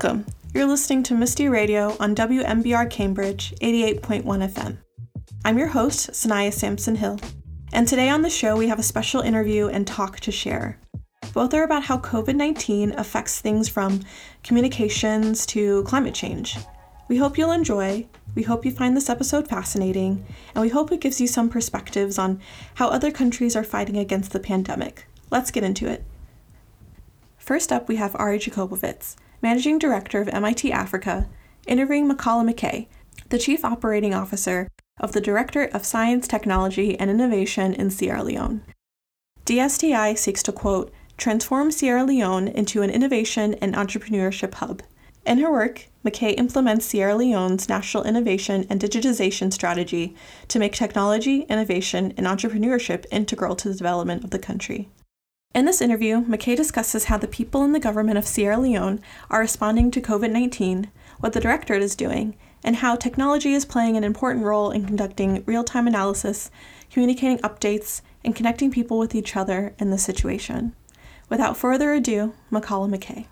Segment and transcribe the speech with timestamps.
[0.00, 0.26] Welcome.
[0.54, 4.78] You're listening to MISTI Radio on WMBR Cambridge 88.1 FM.
[5.44, 7.18] I'm your host, Sanaya Sampson Hill,
[7.72, 10.78] and today on the show we have a special interview and talk to share.
[11.34, 14.02] Both are about how COVID 19 affects things from
[14.44, 16.56] communications to climate change.
[17.08, 18.06] We hope you'll enjoy,
[18.36, 22.20] we hope you find this episode fascinating, and we hope it gives you some perspectives
[22.20, 22.40] on
[22.74, 25.08] how other countries are fighting against the pandemic.
[25.32, 26.04] Let's get into it.
[27.36, 31.28] First up, we have Ari Jacobovits Managing Director of MIT Africa,
[31.66, 32.88] interviewing Michala Mackay,
[33.28, 38.62] the Chief Operating Officer of the Directorate of Science, Technology, and Innovation in Sierra Leone.
[39.46, 44.82] DSTI seeks to, quote, transform Sierra Leone into an innovation and entrepreneurship hub.
[45.24, 50.16] In her work, Mackay implements Sierra Leone's national innovation and digitization strategy
[50.48, 54.88] to make technology, innovation, and entrepreneurship integral to the development of the country.
[55.54, 59.40] In this interview, Mackay discusses how the people in the government of Sierra Leone are
[59.40, 60.90] responding to COVID 19,
[61.20, 65.42] what the Directorate is doing, and how technology is playing an important role in conducting
[65.46, 66.50] real time analysis,
[66.90, 70.74] communicating updates, and connecting people with each other in the situation.
[71.30, 73.26] Without further ado, Michala Mackay.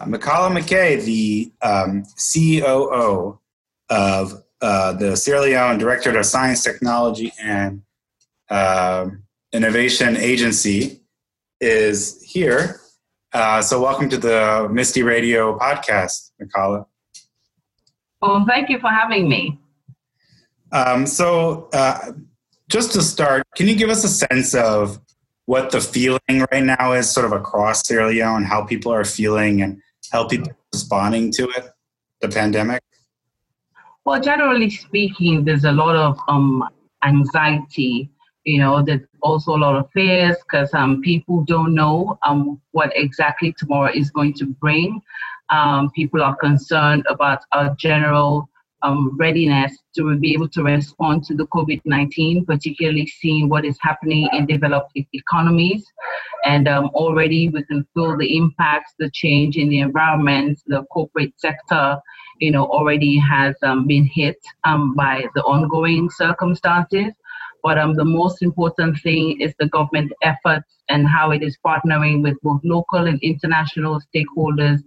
[0.00, 3.38] Uh, Michala Mackay, the um, COO
[3.90, 7.82] of uh, the Sierra Leone Directorate of Science, Technology, and
[8.48, 9.08] uh,
[9.52, 11.02] Innovation Agency,
[11.60, 12.80] is here.
[13.32, 16.86] Uh, so, welcome to the MISTI Radio podcast, Nicola.
[18.22, 19.60] Well, thank you for having me.
[20.72, 22.12] Um, so, uh,
[22.68, 24.98] just to start, can you give us a sense of
[25.46, 29.62] what the feeling right now is, sort of across Sierra Leone, how people are feeling,
[29.62, 31.70] and how people are responding to it,
[32.20, 32.82] the pandemic?
[34.04, 36.64] Well, generally speaking, there's a lot of um,
[37.04, 38.10] anxiety
[38.48, 42.90] you know, there's also a lot of fears because um, people don't know um, what
[42.96, 45.02] exactly tomorrow is going to bring.
[45.50, 48.48] Um, people are concerned about our general
[48.82, 53.76] um, readiness to be able to respond to the COVID 19, particularly seeing what is
[53.82, 55.84] happening in developed economies.
[56.46, 61.34] And um, already we can feel the impacts, the change in the environment, the corporate
[61.36, 61.98] sector,
[62.38, 64.38] you know, already has um, been hit
[64.96, 67.12] by the ongoing circumstances.
[67.62, 72.22] But um, the most important thing is the government efforts and how it is partnering
[72.22, 74.80] with both local and international stakeholders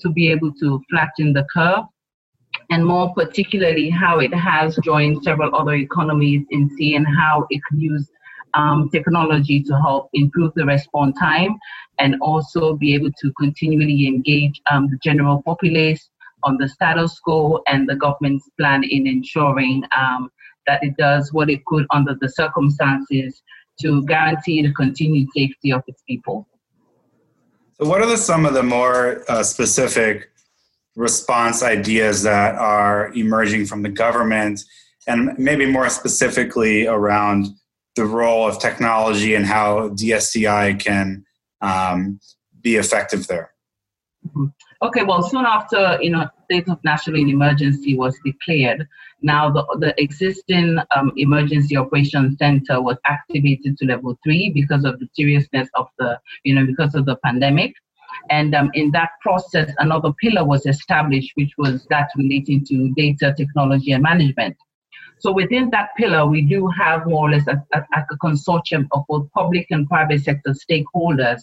[0.00, 1.84] to be able to flatten the curve.
[2.70, 7.80] And more particularly, how it has joined several other economies in seeing how it can
[7.80, 8.08] use
[8.54, 11.56] um, technology to help improve the response time
[11.98, 16.10] and also be able to continually engage um, the general populace
[16.42, 20.30] on the status quo and the government's plan in ensuring um,
[20.70, 23.42] that it does what it could under the circumstances
[23.80, 26.46] to guarantee the continued safety of its people.
[27.74, 30.30] So, what are the, some of the more uh, specific
[30.94, 34.60] response ideas that are emerging from the government,
[35.08, 37.48] and maybe more specifically around
[37.96, 41.24] the role of technology and how DSTI can
[41.60, 42.20] um,
[42.60, 43.50] be effective there?
[44.26, 44.46] Mm-hmm.
[44.82, 48.88] Okay, well, soon after you know state of national emergency was declared,
[49.20, 54.98] now the, the existing um, emergency operations center was activated to level three because of
[54.98, 57.74] the seriousness of the you know because of the pandemic,
[58.30, 63.34] and um, in that process, another pillar was established, which was that relating to data
[63.36, 64.56] technology and management.
[65.18, 69.04] So within that pillar, we do have more or less a, a, a consortium of
[69.06, 71.42] both public and private sector stakeholders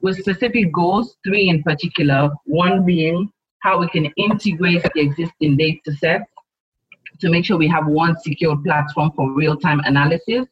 [0.00, 3.30] with specific goals, three in particular, one being
[3.60, 6.24] how we can integrate the existing data sets
[7.20, 10.46] to make sure we have one secure platform for real-time analysis.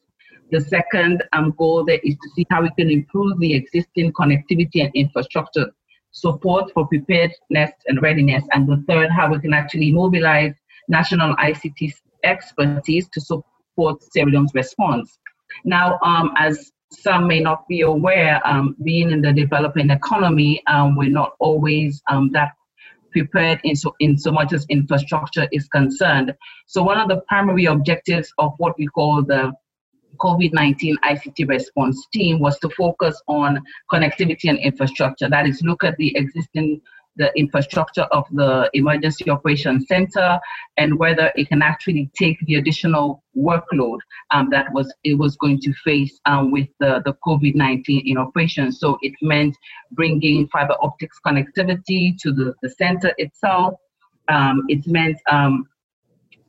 [0.51, 4.83] The second um, goal there is to see how we can improve the existing connectivity
[4.83, 5.71] and infrastructure
[6.11, 8.43] support for preparedness and readiness.
[8.51, 10.53] And the third, how we can actually mobilize
[10.87, 15.19] national ICT expertise to support Sierra Leone's response.
[15.65, 20.95] Now, um, as some may not be aware, um, being in the developing economy, um,
[20.95, 22.51] we're not always um, that
[23.11, 26.33] prepared in so, in so much as infrastructure is concerned.
[26.67, 29.51] So one of the primary objectives of what we call the
[30.17, 33.61] COVID-19 ICT response team was to focus on
[33.91, 35.29] connectivity and infrastructure.
[35.29, 36.81] That is, look at the existing
[37.17, 40.39] the infrastructure of the Emergency Operations Center
[40.77, 43.99] and whether it can actually take the additional workload
[44.31, 48.71] um, that was it was going to face um, with the, the COVID-19 in operation.
[48.71, 49.57] So it meant
[49.91, 53.75] bringing fiber optics connectivity to the, the center itself.
[54.27, 55.67] Um, it meant um,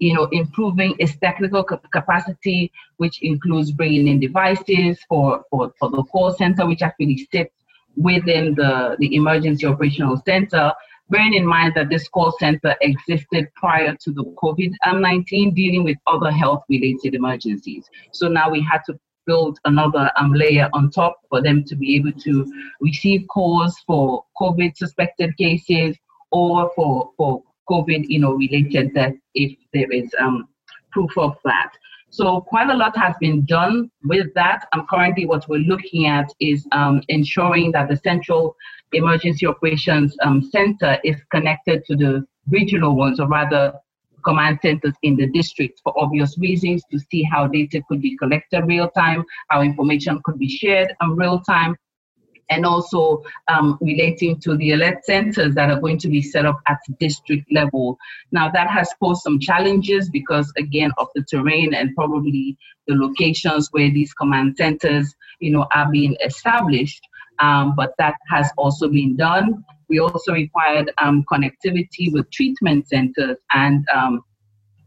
[0.03, 6.03] you know, improving its technical capacity, which includes bringing in devices for, for, for the
[6.03, 7.55] call center, which actually sits
[7.97, 10.73] within the, the emergency operational center,
[11.11, 15.99] bearing in mind that this call center existed prior to the COVID 19, dealing with
[16.07, 17.89] other health related emergencies.
[18.13, 21.97] So now we had to build another um, layer on top for them to be
[21.97, 25.97] able to receive calls for COVID suspected cases
[26.33, 30.49] or for, for COVID, you know, related death if there is um,
[30.91, 31.73] proof of that.
[32.13, 34.69] So quite a lot has been done with that.
[34.75, 38.55] Um, currently, what we're looking at is um, ensuring that the Central
[38.93, 43.73] Emergency Operations um, Center is connected to the regional ones, or rather
[44.27, 48.61] command centers in the district for obvious reasons to see how data could be collected
[48.67, 51.75] real time, how information could be shared in real time,
[52.51, 56.61] and also um, relating to the alert centers that are going to be set up
[56.69, 57.99] at district level.
[58.31, 62.57] Now, that has posed some challenges because, again, of the terrain and probably
[62.87, 67.03] the locations where these command centers, you know, are being established.
[67.39, 69.65] Um, but that has also been done.
[69.89, 74.23] We also required um, connectivity with treatment centers and um,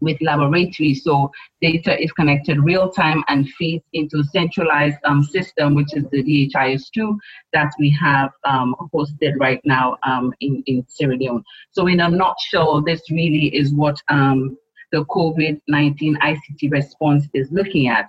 [0.02, 1.04] with laboratories.
[1.04, 1.32] So
[1.62, 6.24] data is connected real time and feeds into a centralized um, system, which is the
[6.24, 7.18] DHIS2
[7.54, 11.44] that we have um, hosted right now um, in, in Sierra Leone.
[11.72, 14.58] So in a nutshell, this really is what um,
[14.92, 18.08] the COVID-19 ICT response is looking at.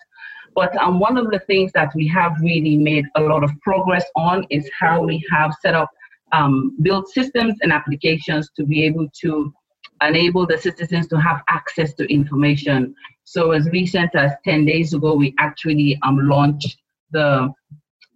[0.55, 4.05] But um, one of the things that we have really made a lot of progress
[4.17, 5.91] on is how we have set up
[6.33, 9.53] um, built systems and applications to be able to
[10.03, 12.95] enable the citizens to have access to information.
[13.25, 16.79] So as recent as 10 days ago, we actually um, launched
[17.11, 17.53] the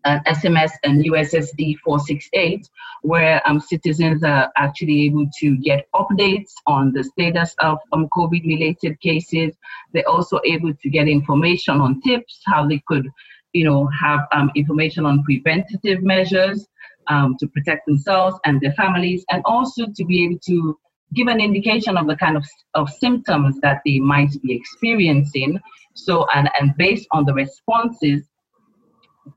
[0.04, 2.68] uh, SMS and USSD 468,
[3.02, 8.44] where um, citizens are actually able to get updates on the status of um, COVID
[8.44, 9.54] related cases.
[9.92, 13.08] They're also able to get information on tips, how they could,
[13.52, 16.66] you know, have um, information on preventative measures
[17.08, 20.78] um, to protect themselves and their families, and also to be able to
[21.14, 25.58] give an indication of the kind of, of symptoms that they might be experiencing.
[25.94, 28.30] So, and, and based on the responses,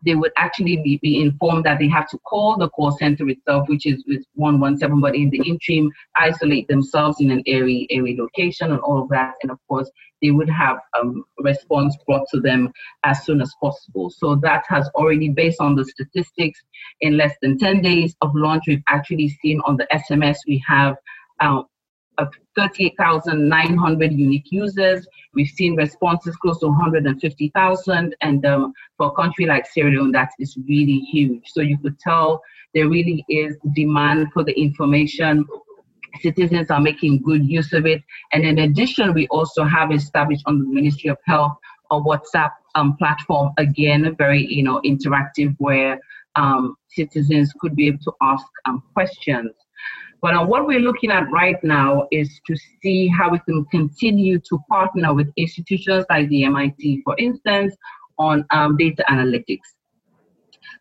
[0.05, 3.67] they would actually be, be informed that they have to call the call center itself,
[3.67, 8.71] which is with 117, but in the interim, isolate themselves in an airy, airy location
[8.71, 9.33] and all of that.
[9.41, 9.89] And of course,
[10.21, 12.71] they would have um, response brought to them
[13.03, 14.09] as soon as possible.
[14.09, 16.59] So that has already, based on the statistics,
[17.01, 20.95] in less than 10 days of launch, we've actually seen on the SMS we have
[21.43, 21.65] um,
[22.17, 25.07] of 38,900 unique users.
[25.33, 28.15] We've seen responses close to 150,000.
[28.21, 31.43] And um, for a country like Sierra Leone, that is really huge.
[31.47, 32.41] So you could tell
[32.73, 35.45] there really is demand for the information.
[36.21, 38.03] Citizens are making good use of it.
[38.31, 41.57] And in addition, we also have established on the Ministry of Health
[41.91, 45.99] a WhatsApp um, platform, again, very you know interactive, where
[46.35, 49.51] um, citizens could be able to ask um, questions.
[50.23, 54.39] But uh, what we're looking at right now is to see how we can continue
[54.39, 57.75] to partner with institutions like the MIT, for instance,
[58.17, 59.67] on um, data analytics.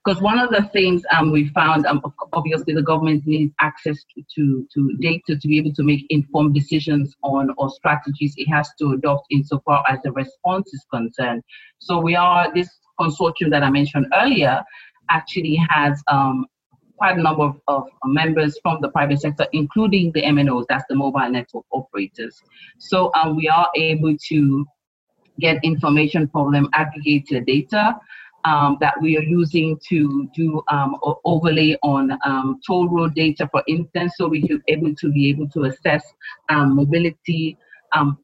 [0.04, 2.00] Because one of the things um, we found, um,
[2.32, 3.98] obviously, the government needs access
[4.36, 8.70] to, to, data to be able to make informed decisions on or strategies it has
[8.78, 11.42] to adopt insofar as the response is concerned.
[11.80, 12.70] So we are, this
[13.00, 14.62] consortium that I mentioned earlier
[15.10, 16.46] actually has um,
[17.02, 20.94] quite a number of, of, members from the private sector, including the MNOs, that's the
[20.94, 22.40] mobile network operators.
[22.78, 24.64] So um, we are able to
[25.40, 27.98] get information from them, aggregated data
[28.44, 30.94] um, that we are using to do um,
[31.24, 35.48] overlay on um, toll road data, for instance, so we can able to be able
[35.48, 36.04] to assess
[36.50, 37.58] um, mobility
[37.96, 38.16] um,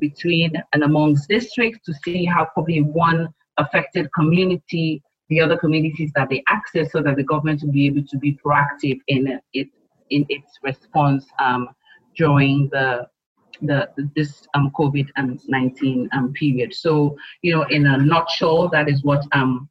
[0.00, 6.28] between and amongst districts to see how probably one affected community the other communities that
[6.28, 9.68] they access so that the government will be able to be proactive in it
[10.10, 11.68] in its response um,
[12.16, 13.06] during the
[13.62, 15.08] the, this um, COVID
[15.48, 16.74] nineteen um, period.
[16.74, 19.68] So you know, in a nutshell, that is what um,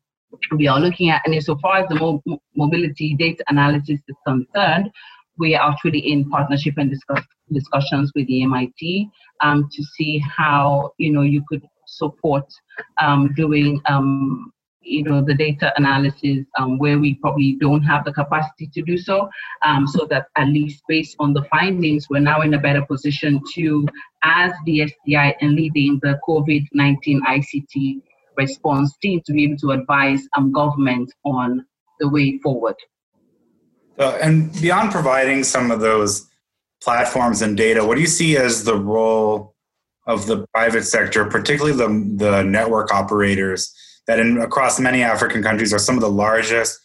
[0.55, 1.21] we are looking at.
[1.25, 2.23] And insofar as the mo-
[2.55, 4.89] mobility data analysis is concerned,
[5.37, 9.09] we are actually in partnership and discuss, discussions with the MIT
[9.41, 12.45] um, to see how you know you could support
[13.01, 14.51] um, doing um,
[14.83, 18.97] you know the data analysis um, where we probably don't have the capacity to do
[18.97, 19.29] so
[19.65, 23.41] um, so that at least based on the findings we're now in a better position
[23.53, 23.85] to
[24.23, 28.01] as the DSTI and leading the COVID-19 ICT
[28.37, 31.65] response team to be able to advise um, government on
[31.99, 32.75] the way forward.
[33.99, 36.27] Uh, and beyond providing some of those
[36.81, 39.53] platforms and data, what do you see as the role
[40.07, 43.73] of the private sector, particularly the, the network operators
[44.07, 46.79] that in across many African countries are some of the largest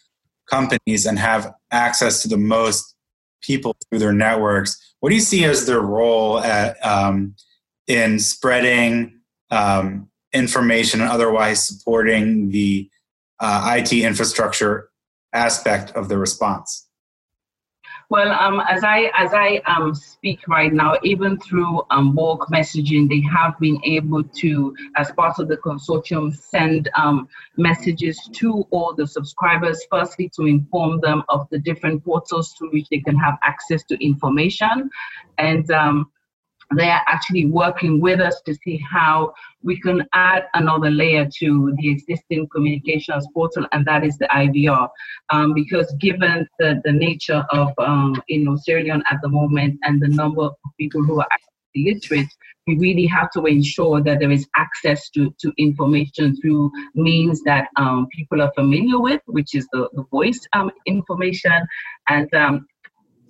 [0.49, 2.95] companies and have access to the most
[3.43, 4.95] people through their networks.
[5.01, 7.35] What do you see as their role at, um,
[7.87, 9.21] in spreading
[9.51, 12.91] um, information and otherwise supporting the
[13.41, 14.91] uh, IT infrastructure
[15.33, 16.88] aspect of the response?
[18.11, 23.07] Well, um, as I as I um, speak right now, even through um, bulk messaging,
[23.07, 28.95] they have been able to, as part of the consortium, send um, messages to all
[28.95, 29.85] the subscribers.
[29.91, 34.03] Firstly, to inform them of the different portals through which they can have access to
[34.03, 34.89] information,
[35.37, 36.11] and um,
[36.77, 39.33] they are actually working with us to see how
[39.63, 44.89] we can add another layer to the existing communications portal, and that is the IVR.
[45.31, 50.01] Um, because given the, the nature of um, you Sierra Leone at the moment and
[50.01, 51.29] the number of people who are
[51.75, 52.29] literate,
[52.67, 57.69] we really have to ensure that there is access to, to information through means that
[57.77, 61.67] um, people are familiar with, which is the, the voice um, information,
[62.09, 62.67] and um,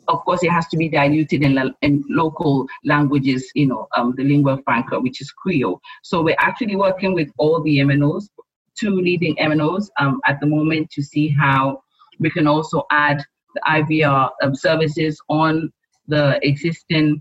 [0.08, 4.24] of course, it has to be diluted in, in local languages, you know, um, the
[4.24, 5.80] lingua franca, which is Creole.
[6.02, 8.28] So we're actually working with all the MNOs,
[8.74, 11.82] two leading MNOs um, at the moment to see how
[12.18, 13.22] we can also add
[13.54, 15.70] the IVR um, services on
[16.06, 17.20] the existing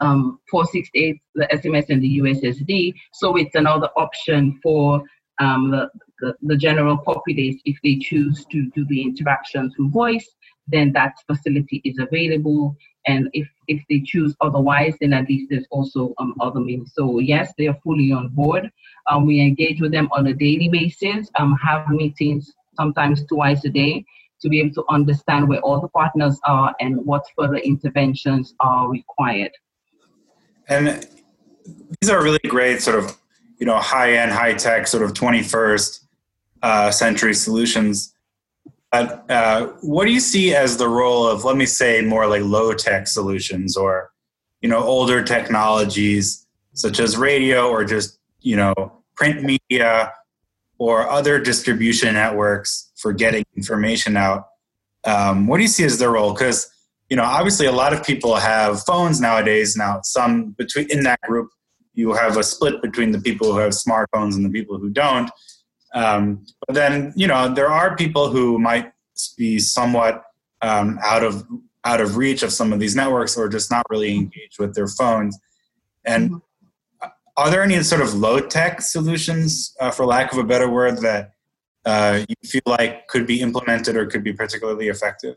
[0.00, 2.94] um, 468, the SMS and the USSD.
[3.12, 5.02] So it's another option for
[5.40, 5.88] um, the,
[6.20, 10.28] the, the, general populace if they choose to do the interaction through voice
[10.68, 12.76] then that facility is available.
[13.06, 16.92] And if, if they choose otherwise, then at least there's also um, other means.
[16.94, 18.70] So yes, they are fully on board.
[19.10, 23.68] Um, we engage with them on a daily basis, um, have meetings sometimes twice a
[23.68, 24.04] day
[24.40, 28.90] to be able to understand where all the partners are and what further interventions are
[28.90, 29.52] required.
[30.68, 31.06] And
[32.00, 33.16] these are really great sort of,
[33.58, 36.00] you know, high-end, high-tech sort of 21st
[36.62, 38.13] uh, century solutions
[39.28, 42.72] uh, what do you see as the role of, let me say, more like low
[42.72, 44.10] tech solutions or,
[44.60, 48.74] you know, older technologies such as radio or just, you know,
[49.16, 50.12] print media
[50.78, 54.46] or other distribution networks for getting information out?
[55.04, 56.32] Um, what do you see as their role?
[56.32, 56.70] Because,
[57.10, 59.76] you know, obviously a lot of people have phones nowadays.
[59.76, 61.50] Now, some between in that group,
[61.92, 65.30] you have a split between the people who have smartphones and the people who don't.
[65.94, 68.92] Um, but then, you know, there are people who might
[69.38, 70.24] be somewhat
[70.60, 71.46] um, out of
[71.84, 74.88] out of reach of some of these networks or just not really engaged with their
[74.88, 75.38] phones.
[76.04, 77.08] And mm-hmm.
[77.36, 80.98] are there any sort of low tech solutions, uh, for lack of a better word,
[81.02, 81.32] that
[81.84, 85.36] uh, you feel like could be implemented or could be particularly effective?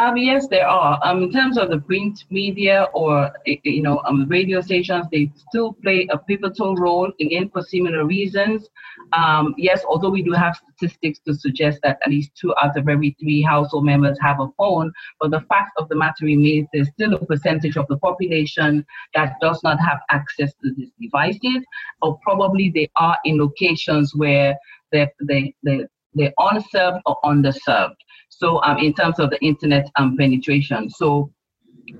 [0.00, 0.98] Um, yes, there are.
[1.04, 5.74] Um, in terms of the print media or you know um, radio stations, they still
[5.74, 8.66] play a pivotal role again for similar reasons.
[9.12, 12.88] Um, yes, although we do have statistics to suggest that at least two out of
[12.88, 14.90] every three household members have a phone,
[15.20, 19.34] but the fact of the matter remains there's still a percentage of the population that
[19.42, 21.62] does not have access to these devices,
[22.00, 24.56] or probably they are in locations where
[24.92, 27.96] they they they they're unserved or underserved.
[28.40, 30.88] So um, in terms of the internet um, penetration.
[30.88, 31.30] So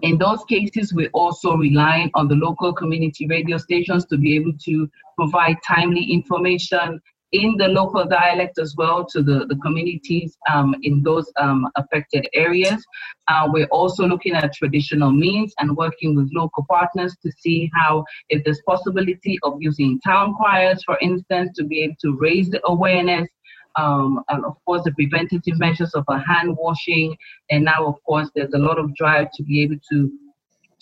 [0.03, 4.55] in those cases, we're also relying on the local community radio stations to be able
[4.65, 7.01] to provide timely information
[7.33, 12.27] in the local dialect as well to the, the communities um, in those um, affected
[12.35, 12.83] areas.
[13.29, 18.05] Uh, we're also looking at traditional means and working with local partners to see how,
[18.31, 22.61] if there's possibility of using town choirs, for instance, to be able to raise the
[22.67, 23.29] awareness
[23.77, 27.17] um, and of course the preventative measures of a hand washing.
[27.51, 30.11] And now, of course, there's a lot of drive to be able to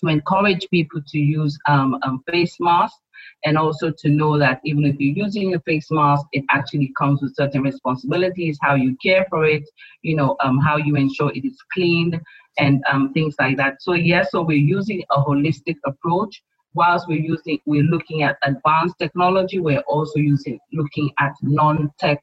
[0.00, 3.00] to encourage people to use um, um, face masks
[3.44, 7.20] and also to know that even if you're using a face mask, it actually comes
[7.20, 9.68] with certain responsibilities, how you care for it,
[10.02, 12.20] you know, um, how you ensure it is cleaned
[12.58, 13.82] and um, things like that.
[13.82, 16.42] So yes, so we're using a holistic approach.
[16.74, 22.20] Whilst we're using, we're looking at advanced technology, we're also using, looking at non-tech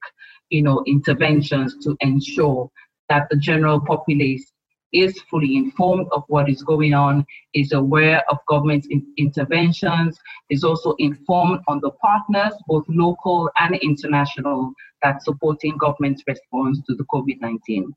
[0.49, 2.69] you know, interventions to ensure
[3.09, 4.51] that the general populace
[4.93, 10.17] is fully informed of what is going on, is aware of government in- interventions,
[10.49, 14.71] is also informed on the partners, both local and international,
[15.03, 17.93] that supporting government's response to the COVID 19.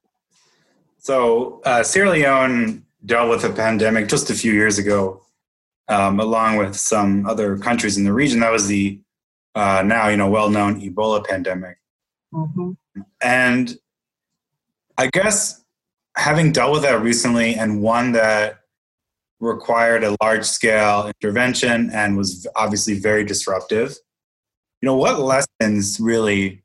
[0.98, 5.22] So, uh, Sierra Leone dealt with a pandemic just a few years ago,
[5.86, 8.40] um, along with some other countries in the region.
[8.40, 9.00] That was the
[9.54, 11.78] uh, now, you know, well known Ebola pandemic.
[12.32, 12.72] Mm-hmm.
[13.22, 13.76] And
[14.96, 15.64] I guess
[16.16, 18.58] having dealt with that recently and one that
[19.40, 23.96] required a large scale intervention and was obviously very disruptive.
[24.82, 26.64] You know, what lessons really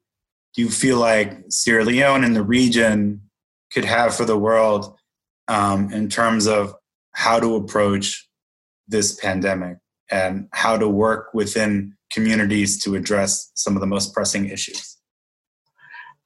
[0.55, 3.21] do you feel like Sierra Leone and the region
[3.71, 4.95] could have for the world
[5.47, 6.75] um, in terms of
[7.13, 8.27] how to approach
[8.87, 9.77] this pandemic
[10.11, 14.92] and how to work within communities to address some of the most pressing issues?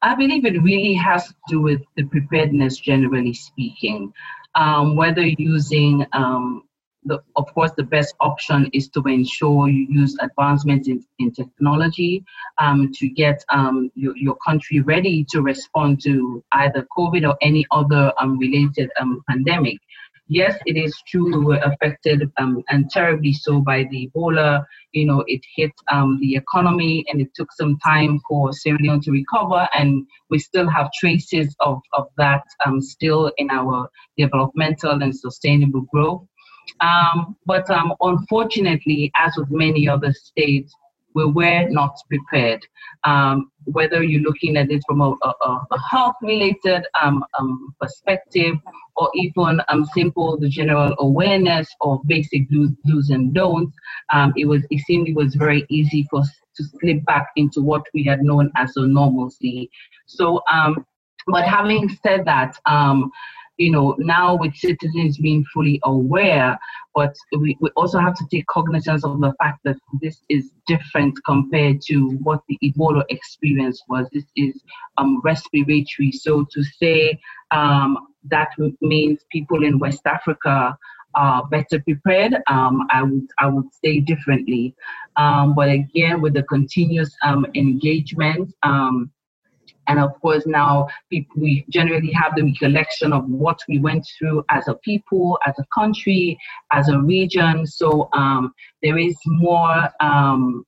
[0.02, 4.14] I believe it really has to do with the preparedness, generally speaking.
[4.56, 6.64] Um, whether using um,
[7.08, 12.24] the, of course, the best option is to ensure you use advancements in, in technology
[12.58, 17.66] um, to get um, your, your country ready to respond to either COVID or any
[17.72, 19.78] other um, related um, pandemic.
[20.30, 24.66] Yes, it is true we were affected um, and terribly so by the Ebola.
[24.92, 29.02] You know, it hit um, the economy and it took some time for Sierra Leone
[29.02, 32.44] to recover, and we still have traces of, of that
[32.80, 36.26] still in our developmental and sustainable growth.
[36.82, 40.76] Um, but um, unfortunately, as with many other states,
[41.14, 42.62] we were not prepared.
[43.04, 45.30] Um, whether you're looking at it from a, a,
[45.72, 48.56] a health-related um, um, perspective,
[48.96, 53.76] or even um, simple the general awareness of basic do's, and don'ts,
[54.36, 57.84] it was it seemed it was very easy for us to slip back into what
[57.94, 59.70] we had known as a normalcy.
[60.06, 60.42] So,
[61.28, 62.58] but having said that,
[63.58, 66.58] you know, now with citizens being fully aware,
[66.94, 71.18] but we, we also have to take cognizance of the fact that this is different
[71.26, 74.08] compared to what the Ebola experience was.
[74.14, 74.62] This is
[74.98, 76.12] um, respiratory.
[76.12, 77.20] So to say
[77.52, 77.98] um,
[78.30, 78.50] that
[78.82, 80.78] means people in West Africa
[81.16, 84.76] are better prepared, um, I would I would say differently.
[85.16, 89.10] Um, but again, with the continuous um, engagement, um,
[89.88, 94.68] and of course, now we generally have the recollection of what we went through as
[94.68, 96.38] a people, as a country,
[96.72, 97.66] as a region.
[97.66, 100.66] So um, there is more, um,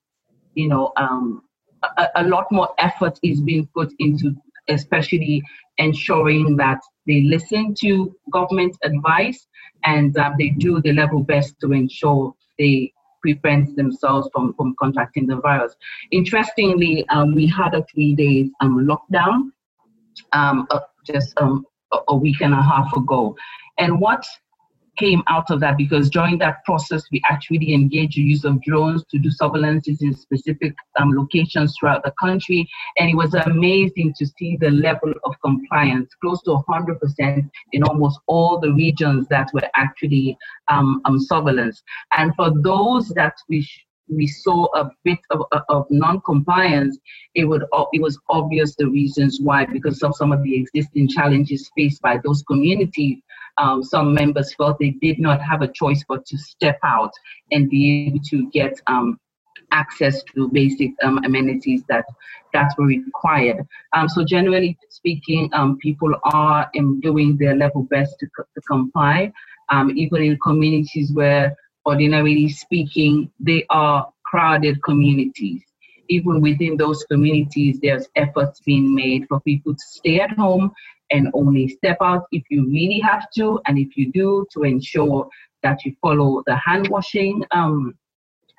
[0.54, 1.42] you know, um,
[1.82, 4.34] a, a, lot more effort is being put into,
[4.68, 5.42] especially
[5.78, 9.46] ensuring that they listen to government advice
[9.84, 15.26] and uh, they do the level best to ensure they prevent themselves from, from contracting
[15.26, 15.74] the virus.
[16.10, 19.50] Interestingly, um, we had a three days um, lockdown
[20.32, 23.36] um, uh, just um, a, a week and a half ago.
[23.78, 24.24] And what
[25.00, 29.02] came out of that because during that process, we actually engaged the use of drones
[29.10, 32.68] to do surveillances in specific um, locations throughout the country.
[32.98, 38.20] And it was amazing to see the level of compliance, close to 100% in almost
[38.26, 40.36] all the regions that were actually
[40.68, 41.82] um, um, surveillance.
[42.16, 43.66] And for those that we
[44.10, 46.98] we saw a bit of, of non-compliance,
[47.34, 51.70] it would it was obvious the reasons why because of some of the existing challenges
[51.76, 53.18] faced by those communities
[53.58, 57.12] um, some members felt they did not have a choice but to step out
[57.50, 59.18] and be able to get um,
[59.72, 62.04] access to basic um, amenities that
[62.52, 63.64] that were required.
[63.92, 66.68] Um, so generally speaking, um, people are
[67.00, 69.32] doing their level best to, to comply,
[69.68, 71.54] um, even in communities where
[71.86, 75.62] ordinarily speaking, they are crowded communities.
[76.08, 80.72] Even within those communities, there's efforts being made for people to stay at home
[81.10, 85.28] and only step out if you really have to, and if you do, to ensure
[85.62, 87.94] that you follow the hand washing um,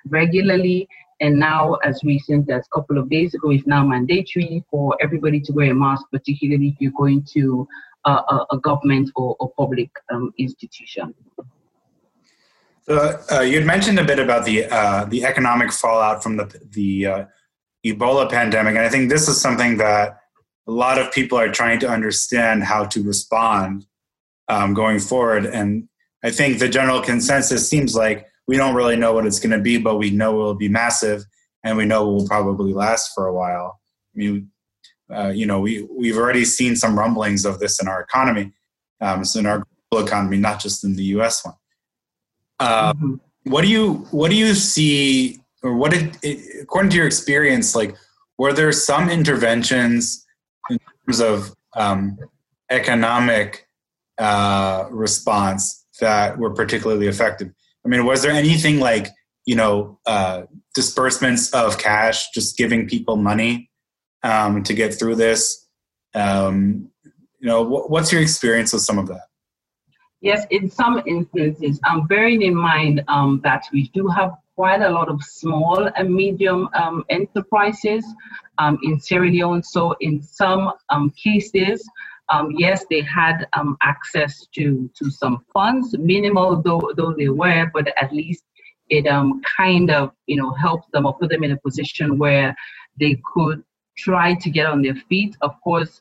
[0.08, 0.88] regularly.
[1.20, 5.40] And now, as recent as a couple of days ago, it's now mandatory for everybody
[5.42, 7.68] to wear a mask, particularly if you're going to
[8.06, 11.14] uh, a, a, government or, public um, institution.
[12.84, 17.06] So uh, you'd mentioned a bit about the uh, the economic fallout from the the
[17.06, 17.26] uh,
[17.86, 20.18] Ebola pandemic, and I think this is something that
[20.68, 23.86] a lot of people are trying to understand how to respond
[24.48, 25.46] um, going forward.
[25.46, 25.88] And
[26.24, 29.60] I think the general consensus seems like we don't really know what it's going to
[29.60, 31.24] be, but we know it will be massive,
[31.64, 33.80] and we know it will probably last for a while.
[34.16, 34.52] I mean,
[35.14, 38.54] uh, you know, we we've already seen some rumblings of this in our economy,
[39.02, 41.46] um, so in our global economy, not just in the U.S.
[41.46, 41.56] one.
[42.62, 43.16] Uh, mm-hmm.
[43.46, 46.18] What do you what do you see, or what did,
[46.62, 47.96] according to your experience, like
[48.38, 50.26] were there some interventions
[50.70, 52.20] in terms of um,
[52.70, 53.68] economic
[54.20, 57.52] uh, response that were particularly effective?
[57.84, 59.08] I mean, was there anything like
[59.46, 60.44] you know uh,
[60.76, 63.72] disbursements of cash, just giving people money
[64.22, 65.68] um, to get through this?
[66.14, 66.92] Um,
[67.40, 69.31] you know, what's your experience with some of that?
[70.22, 74.90] Yes, in some instances, I'm bearing in mind um, that we do have quite a
[74.90, 78.06] lot of small and medium um, enterprises
[78.60, 79.64] um, in Sierra Leone.
[79.64, 81.82] So in some um, cases,
[82.36, 84.64] Um, yes, they had um, access to
[85.00, 88.44] to some funds, minimal though though they were, but at least
[88.98, 89.30] it um,
[89.60, 92.50] kind of you know helped them or put them in a position where
[93.02, 93.60] they could
[94.06, 95.34] try to get on their feet.
[95.48, 95.94] Of course,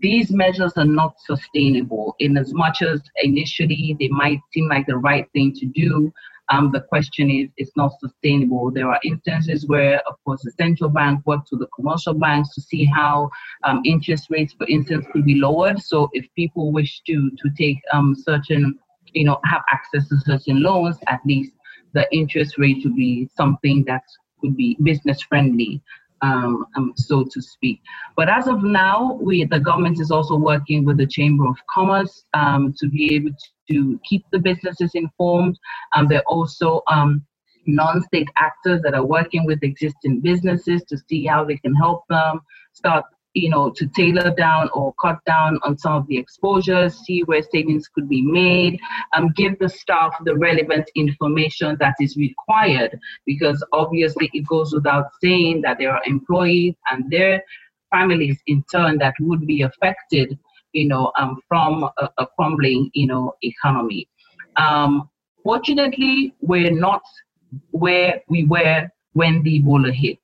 [0.00, 4.96] these measures are not sustainable in as much as initially they might seem like the
[4.96, 6.12] right thing to do.
[6.52, 8.72] Um, the question is, it's not sustainable.
[8.72, 12.60] There are instances where, of course, the central bank works with the commercial banks to
[12.60, 13.30] see how
[13.62, 15.80] um, interest rates, for instance, could be lowered.
[15.80, 18.78] So if people wish to to take um, certain,
[19.12, 21.52] you know, have access to certain loans, at least
[21.92, 24.02] the interest rate would be something that
[24.40, 25.82] could be business friendly
[26.22, 27.80] um, um, so to speak.
[28.16, 32.24] But as of now, we the government is also working with the Chamber of Commerce
[32.34, 33.30] um, to be able
[33.70, 35.58] to keep the businesses informed.
[35.94, 37.24] Um, they're also um,
[37.66, 42.40] non-state actors that are working with existing businesses to see how they can help them
[42.72, 47.22] start you know, to tailor down or cut down on some of the exposures, see
[47.22, 48.80] where savings could be made,
[49.14, 55.06] um, give the staff the relevant information that is required, because obviously it goes without
[55.22, 57.42] saying that there are employees and their
[57.92, 60.38] families in turn that would be affected,
[60.72, 64.08] you know, um, from a, a, crumbling, you know, economy.
[64.56, 65.08] Um,
[65.42, 67.02] fortunately, we're not
[67.70, 70.20] where we were when the Ebola hit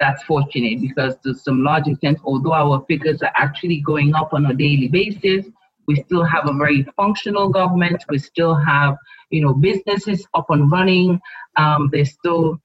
[0.00, 4.46] that's fortunate because to some large extent, although our figures are actually going up on
[4.46, 5.46] a daily basis,
[5.86, 8.04] we still have a very functional government.
[8.08, 8.96] We still have,
[9.30, 11.18] you know, businesses up and running.
[11.56, 12.60] Um, there's still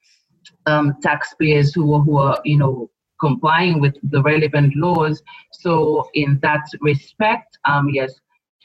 [0.65, 5.23] um, taxpayers who, who are, you know, complying with the relevant laws.
[5.51, 8.13] So in that respect, um, yes,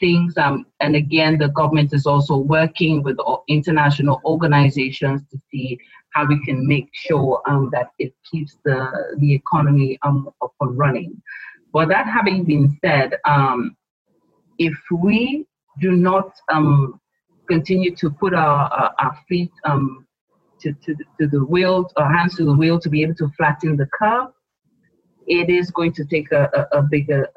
[0.00, 0.36] things.
[0.36, 5.78] Um, and again, the government is also working with international organizations to see
[6.10, 10.76] how we can make sure um, that it keeps the, the economy um, up and
[10.76, 11.20] running.
[11.72, 13.76] But that having been said, um,
[14.58, 15.46] if we
[15.80, 17.00] do not um,
[17.48, 20.06] continue to put our, our, feet um,
[20.60, 23.76] to, to, to the wheel, our hands to the wheel to be able to flatten
[23.76, 24.30] the curve,
[25.26, 27.28] it is going to take a, a, a bigger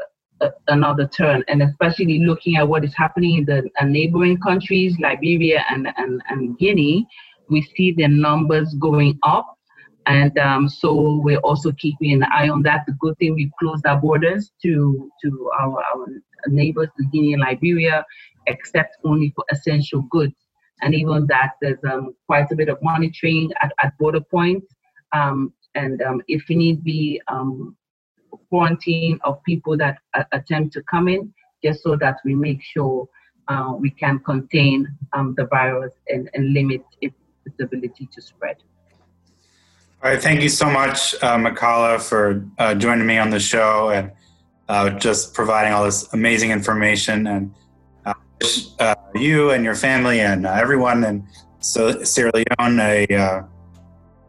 [0.67, 5.63] another turn, and especially looking at what is happening in the uh, neighboring countries, Liberia
[5.69, 7.05] and, and, and Guinea,
[7.49, 9.57] we see the numbers going up.
[10.07, 12.85] And um, so we're also keeping an eye on that.
[12.87, 16.07] The good thing we closed our borders to to our, our
[16.47, 18.03] neighbors, Guinea and Liberia,
[18.47, 20.33] except only for essential goods.
[20.81, 24.65] And even that, there's um, quite a bit of monitoring at, at border points.
[25.13, 27.77] Um, and um, if need be, um,
[28.51, 31.33] quarantine of people that uh, attempt to come in,
[31.63, 33.07] just so that we make sure
[33.47, 37.15] uh, we can contain um, the virus and, and limit its,
[37.59, 38.57] ability to spread.
[40.03, 43.89] All right, thank you so much, uh, Michala, for uh, joining me on the show
[43.89, 44.11] and
[44.69, 47.27] uh, just providing all this amazing information.
[47.27, 47.53] And
[48.05, 51.27] I wish uh, you and your family and everyone in
[51.59, 53.43] Sierra Leone a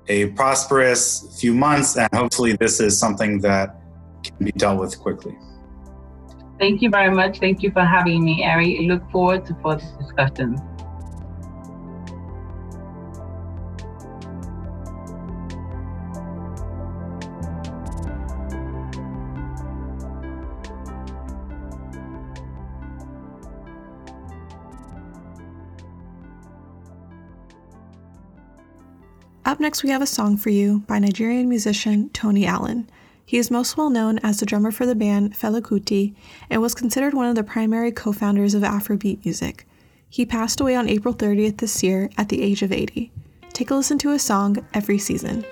[0.08, 3.81] a prosperous few months, and hopefully, this is something that
[4.24, 5.36] can be dealt with quickly.
[6.58, 7.40] Thank you very much.
[7.40, 8.78] Thank you for having me, Ari.
[8.78, 10.60] I look forward to further discussions.
[29.44, 32.88] Up next, we have a song for you by Nigerian musician Tony Allen.
[33.32, 36.14] He is most well known as the drummer for the band Fela Kuti
[36.50, 39.66] and was considered one of the primary co founders of Afrobeat music.
[40.10, 43.10] He passed away on April 30th this year at the age of 80.
[43.54, 45.46] Take a listen to his song, Every Season.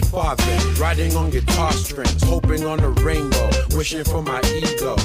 [0.00, 4.96] Farthing, riding on guitar strings, hoping on a rainbow, wishing for my ego.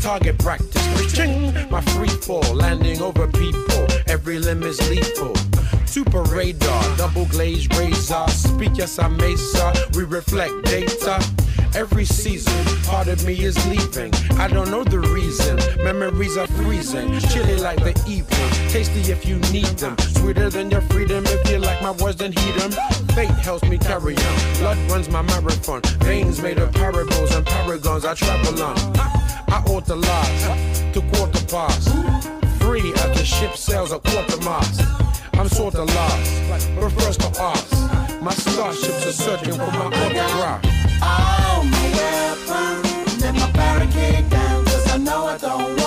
[0.00, 3.86] Target practice, ching, my free fall, landing over people.
[4.06, 5.34] Every limb is lethal.
[5.86, 8.28] Super radar, double glazed razor.
[8.28, 9.72] Speak, yes, I may, sir.
[9.94, 11.18] We reflect data.
[11.74, 14.12] Every season, part of me is leaving.
[14.38, 15.56] I don't know the reason.
[15.82, 18.50] Memories are freezing, chilly like the evening.
[18.70, 21.24] Tasty if you need them, sweeter than your freedom.
[21.26, 22.72] If you like my words, then heed them.
[23.14, 24.58] Fate helps me carry on.
[24.58, 25.82] Blood runs my marathon.
[26.00, 28.04] Veins made of parables and paragons.
[28.04, 28.76] I travel on.
[29.50, 31.88] I ought lies to quarter past.
[32.60, 34.82] Free as the ship sails at quarter mast.
[35.34, 36.42] I'm sorta lost,
[36.78, 38.22] but first to ask.
[38.22, 41.37] My starships are searching for my autograph.
[43.20, 45.77] Let my barricade down, cause I know I don't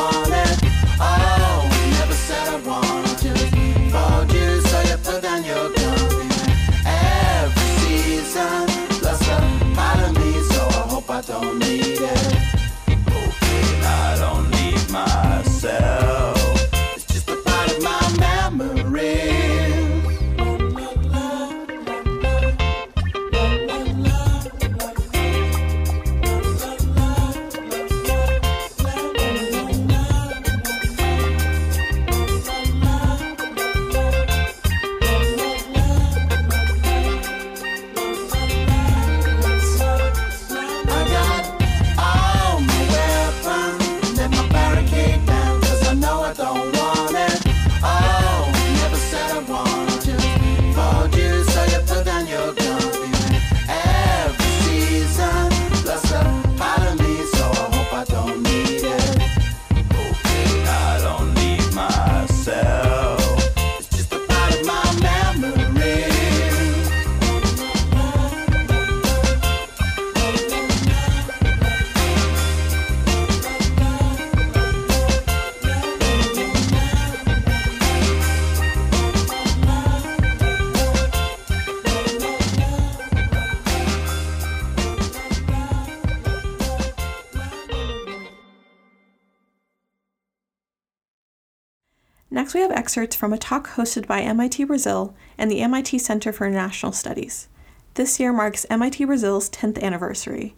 [92.91, 97.47] excerpts from a talk hosted by MIT Brazil and the MIT Center for International Studies.
[97.93, 100.55] This year marks MIT Brazil's 10th anniversary.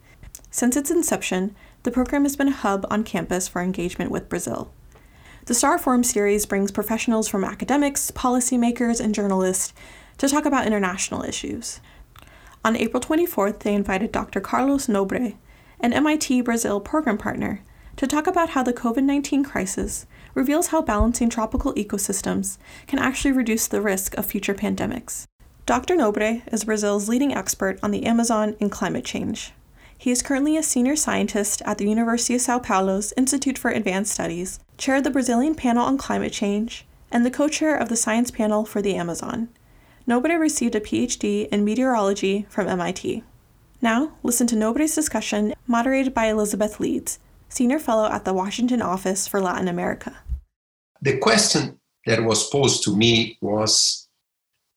[0.49, 4.73] Since its inception, the program has been a hub on campus for engagement with Brazil.
[5.45, 9.71] The Starr Forum series brings professionals from academics, policymakers, and journalists
[10.17, 11.81] to talk about international issues.
[12.65, 14.41] On April 24th, they invited Dr.
[14.41, 15.35] Carlos Nobre,
[15.79, 17.61] an MIT Brazil program partner,
[17.95, 23.31] to talk about how the COVID 19 crisis reveals how balancing tropical ecosystems can actually
[23.31, 25.25] reduce the risk of future pandemics.
[25.65, 25.95] Dr.
[25.95, 29.53] Nobre is Brazil's leading expert on the Amazon and climate change.
[29.97, 34.11] He is currently a senior scientist at the University of Sao Paulo's Institute for Advanced
[34.11, 38.29] Studies, chaired the Brazilian panel on climate change, and the co chair of the science
[38.29, 39.47] panel for the Amazon.
[40.05, 43.23] Nobre received a PhD in meteorology from MIT.
[43.81, 47.19] Now, listen to Nobre's discussion, moderated by Elizabeth Leeds,
[47.53, 50.17] Senior Fellow at the Washington Office for Latin America.
[51.03, 54.07] The question that was posed to me was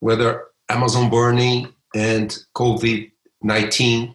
[0.01, 3.11] whether Amazon burning and COVID
[3.43, 4.15] 19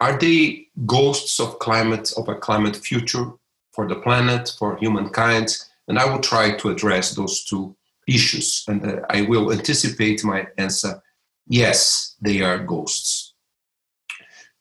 [0.00, 3.30] are they ghosts of climate, of a climate future
[3.72, 5.56] for the planet, for humankind?
[5.86, 7.76] And I will try to address those two
[8.08, 8.64] issues.
[8.66, 11.00] And uh, I will anticipate my answer
[11.46, 13.34] yes, they are ghosts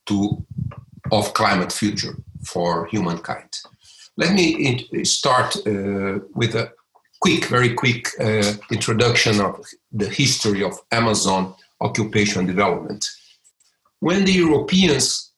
[0.06, 0.46] to,
[1.12, 3.50] of climate future for humankind.
[4.18, 6.72] Let me start uh, with a
[7.22, 13.06] quick, very quick uh, introduction of the history of Amazon occupation and development.
[14.00, 15.32] When the Europeans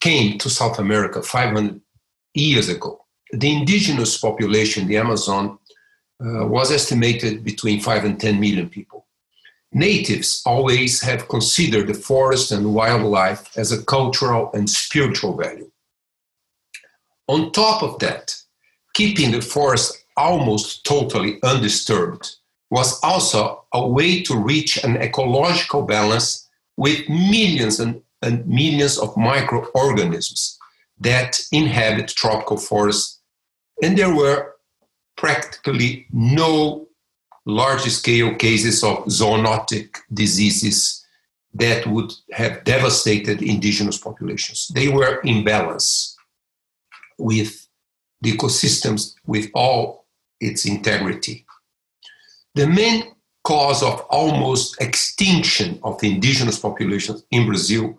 [0.00, 1.80] came to South America 500
[2.34, 5.58] years ago, the indigenous population, the Amazon,
[6.24, 9.06] uh, was estimated between 5 and 10 million people.
[9.72, 15.71] Natives always have considered the forest and wildlife as a cultural and spiritual value.
[17.28, 18.36] On top of that,
[18.94, 22.36] keeping the forest almost totally undisturbed
[22.70, 29.16] was also a way to reach an ecological balance with millions and, and millions of
[29.16, 30.58] microorganisms
[30.98, 33.20] that inhabit tropical forests.
[33.82, 34.54] And there were
[35.16, 36.88] practically no
[37.44, 41.04] large scale cases of zoonotic diseases
[41.54, 44.68] that would have devastated indigenous populations.
[44.74, 46.11] They were in balance
[47.18, 47.68] with
[48.20, 50.06] the ecosystems with all
[50.40, 51.44] its integrity.
[52.54, 57.98] The main cause of almost extinction of indigenous populations in Brazil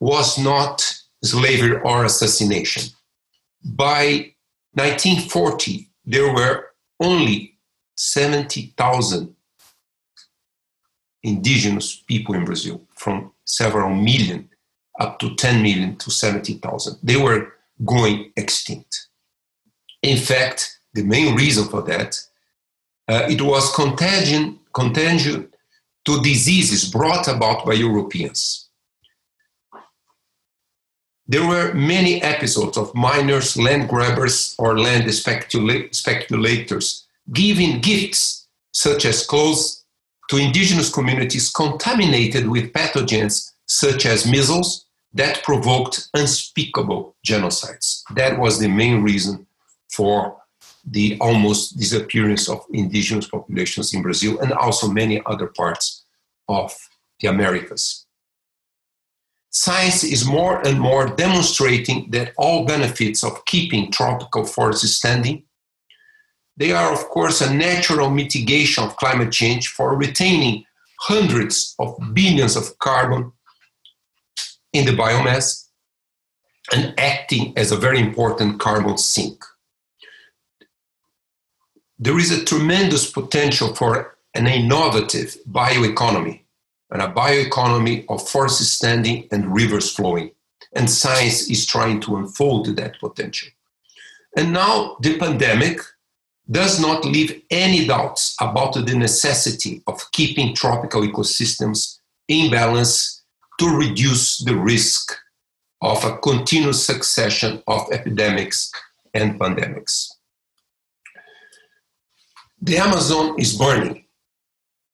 [0.00, 0.82] was not
[1.22, 2.92] slavery or assassination.
[3.64, 4.34] By
[4.72, 6.66] 1940, there were
[7.00, 7.58] only
[7.96, 9.34] 70,000
[11.22, 14.48] indigenous people in Brazil, from several million
[15.00, 16.98] up to 10 million to 70,000.
[17.02, 17.52] They were
[17.84, 19.08] going extinct.
[20.02, 22.20] In fact, the main reason for that,
[23.08, 25.48] uh, it was contagion, contagion
[26.04, 28.68] to diseases brought about by Europeans.
[31.26, 39.06] There were many episodes of miners, land grabbers, or land specula- speculators giving gifts such
[39.06, 39.84] as clothes
[40.28, 44.83] to indigenous communities contaminated with pathogens such as measles
[45.14, 48.02] that provoked unspeakable genocides.
[48.14, 49.46] That was the main reason
[49.92, 50.36] for
[50.84, 56.04] the almost disappearance of indigenous populations in Brazil and also many other parts
[56.48, 56.74] of
[57.20, 58.06] the Americas.
[59.50, 65.44] Science is more and more demonstrating that all benefits of keeping tropical forests standing
[66.56, 70.64] they are, of course, a natural mitigation of climate change for retaining
[71.00, 73.32] hundreds of billions of carbon
[74.74, 75.68] in the biomass
[76.72, 79.42] and acting as a very important carbon sink.
[81.98, 86.40] There is a tremendous potential for an innovative bioeconomy
[86.90, 90.32] and a bioeconomy of forests standing and rivers flowing.
[90.74, 93.48] And science is trying to unfold that potential.
[94.36, 95.78] And now the pandemic
[96.50, 103.13] does not leave any doubts about the necessity of keeping tropical ecosystems in balance
[103.58, 105.16] to reduce the risk
[105.80, 108.72] of a continuous succession of epidemics
[109.12, 110.08] and pandemics.
[112.60, 114.06] The Amazon is burning,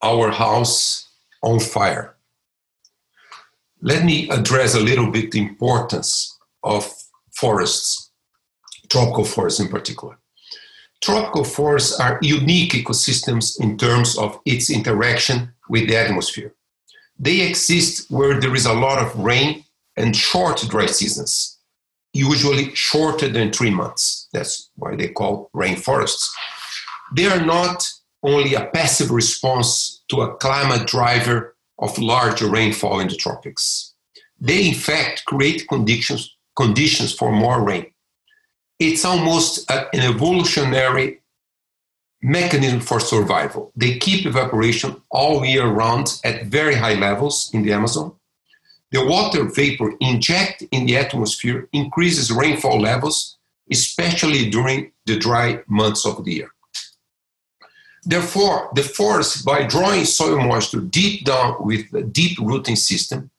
[0.02, 1.08] our house
[1.42, 2.16] on fire.
[3.80, 6.92] Let me address a little bit the importance of
[7.32, 8.10] forests,
[8.88, 10.18] tropical forests in particular.
[11.00, 16.54] Tropical forests are unique ecosystems in terms of its interaction with the atmosphere.
[17.20, 19.64] They exist where there is a lot of rain
[19.96, 21.58] and short dry seasons,
[22.12, 24.28] usually shorter than three months.
[24.32, 26.30] That's why they call rainforests.
[27.14, 27.86] They are not
[28.22, 33.94] only a passive response to a climate driver of larger rainfall in the tropics.
[34.40, 37.86] They, in fact, create conditions, conditions for more rain
[38.80, 41.19] it's almost an evolutionary
[42.22, 43.72] mechanism for survival.
[43.76, 48.12] They keep evaporation all year round at very high levels in the Amazon.
[48.92, 53.38] The water vapor injected in the atmosphere increases rainfall levels,
[53.70, 56.50] especially during the dry months of the year.
[58.04, 63.30] Therefore, the forest, by drawing soil moisture deep down with a deep rooting system,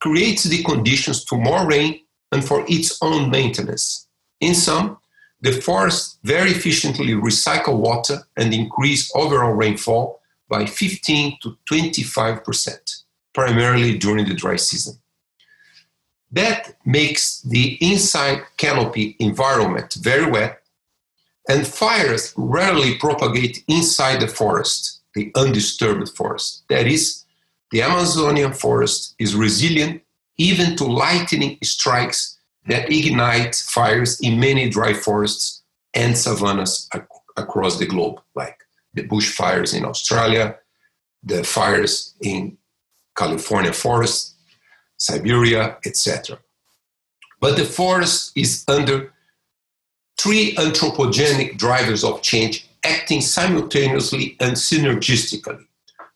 [0.00, 2.00] creates the conditions to more rain
[2.30, 4.06] and for its own maintenance.
[4.40, 4.98] In sum,
[5.42, 13.96] the forests very efficiently recycle water and increase overall rainfall by 15 to 25%, primarily
[13.96, 14.94] during the dry season.
[16.32, 20.62] That makes the inside canopy environment very wet,
[21.48, 26.64] and fires rarely propagate inside the forest, the undisturbed forest.
[26.68, 27.24] That is,
[27.70, 30.02] the Amazonian forest is resilient
[30.36, 35.62] even to lightning strikes that ignite fires in many dry forests
[35.94, 37.04] and savannas ac-
[37.36, 38.58] across the globe, like
[38.94, 40.56] the bushfires in Australia,
[41.22, 42.56] the fires in
[43.16, 44.34] California forests,
[44.96, 46.38] Siberia, etc.
[47.40, 49.12] But the forest is under
[50.18, 55.64] three anthropogenic drivers of change acting simultaneously and synergistically.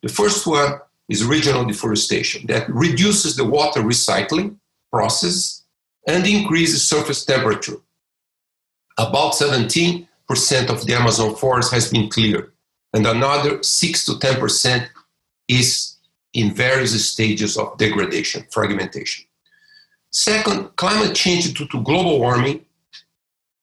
[0.03, 4.57] The first one is regional deforestation that reduces the water recycling
[4.93, 5.64] process
[6.07, 7.77] and increases surface temperature.
[8.99, 10.07] About 17%
[10.69, 12.53] of the Amazon forest has been cleared,
[12.93, 14.89] and another 6 to 10%
[15.49, 15.97] is
[16.33, 19.25] in various stages of degradation, fragmentation.
[20.11, 22.65] Second, climate change due to global warming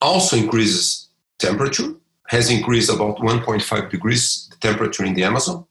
[0.02, 1.94] also increases temperature,
[2.28, 5.66] has increased about 1.5 degrees the temperature in the Amazon,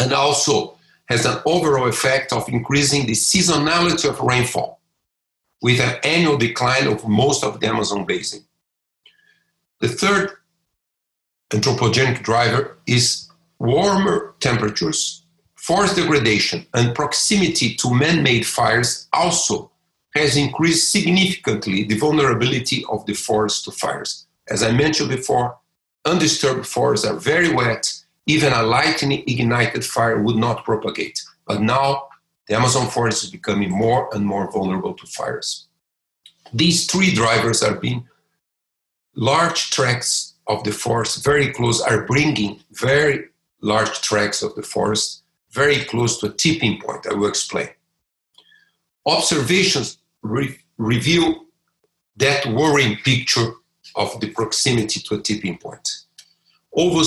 [0.00, 0.76] and also
[1.06, 4.81] has an overall effect of increasing the seasonality of rainfall
[5.62, 8.44] with an annual decline of most of the Amazon basin.
[9.80, 10.32] The third
[11.50, 19.70] anthropogenic driver is warmer temperatures, forest degradation, and proximity to man made fires also
[20.14, 24.26] has increased significantly the vulnerability of the forest to fires.
[24.48, 25.56] As I mentioned before,
[26.04, 31.20] undisturbed forests are very wet even a lightning ignited fire would not propagate.
[31.46, 32.08] But now
[32.52, 35.68] the Amazon forest is becoming more and more vulnerable to fires.
[36.52, 38.06] These three drivers are being
[39.16, 43.28] large tracts of the forest very close, are bringing very
[43.62, 45.22] large tracts of the forest
[45.52, 47.06] very close to a tipping point.
[47.06, 47.70] I will explain.
[49.06, 51.46] Observations re- reveal
[52.16, 53.52] that worrying picture
[53.96, 56.04] of the proximity to a tipping point.
[56.74, 57.02] Over,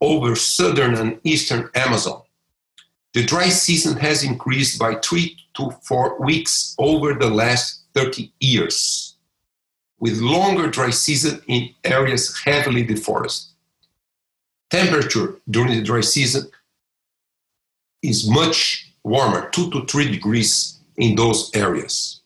[0.00, 2.22] over southern and eastern Amazon,
[3.14, 9.16] the dry season has increased by three to four weeks over the last 30 years,
[9.98, 13.54] with longer dry season in areas heavily deforested.
[14.70, 16.50] Temperature during the dry season
[18.02, 22.20] is much warmer, two to three degrees in those areas.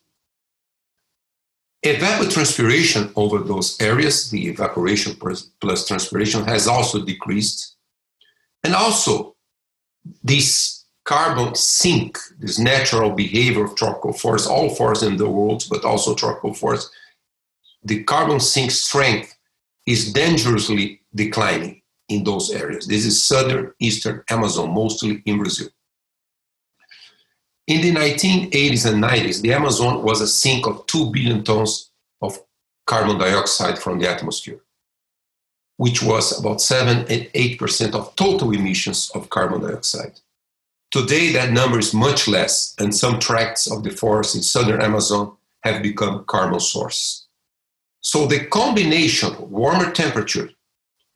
[1.84, 5.16] Evapotranspiration over those areas, the evaporation
[5.60, 7.76] plus transpiration, has also decreased.
[8.62, 9.31] And also,
[10.22, 15.84] this carbon sink, this natural behavior of tropical forests, all forests in the world, but
[15.84, 16.90] also tropical forests,
[17.84, 19.36] the carbon sink strength
[19.86, 22.86] is dangerously declining in those areas.
[22.86, 25.68] This is southern eastern Amazon, mostly in Brazil.
[27.66, 31.90] In the 1980s and 90s, the Amazon was a sink of 2 billion tons
[32.20, 32.38] of
[32.86, 34.60] carbon dioxide from the atmosphere,
[35.76, 40.20] which was about 7 and 8% of total emissions of carbon dioxide.
[40.90, 45.36] Today, that number is much less, and some tracts of the forest in southern Amazon
[45.62, 47.26] have become carbon source.
[48.00, 50.50] So the combination of warmer temperature,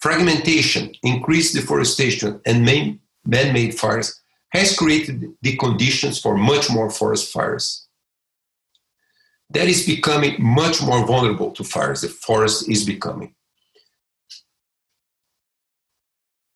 [0.01, 2.65] fragmentation, increased deforestation, and
[3.27, 7.87] man-made fires has created the conditions for much more forest fires.
[9.51, 13.36] That is becoming much more vulnerable to fires, the forest is becoming.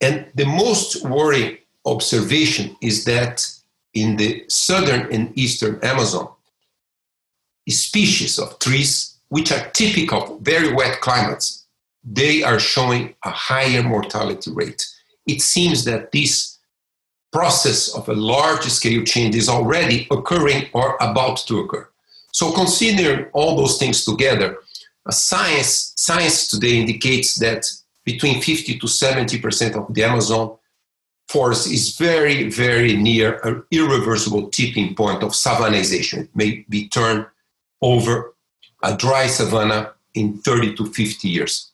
[0.01, 3.47] And the most worrying observation is that
[3.95, 6.29] in the southern and eastern Amazon,
[7.69, 11.67] species of trees which are typical of very wet climates,
[12.03, 14.85] they are showing a higher mortality rate.
[15.27, 16.59] It seems that this
[17.33, 21.89] process of a large scale change is already occurring or about to occur.
[22.33, 24.57] So considering all those things together,
[25.11, 27.67] science, science today indicates that
[28.05, 30.57] between 50 to 70% of the Amazon
[31.29, 36.25] forest is very, very near an irreversible tipping point of savanization.
[36.25, 37.27] It may be turned
[37.81, 38.35] over
[38.83, 41.71] a dry savanna in 30 to 50 years.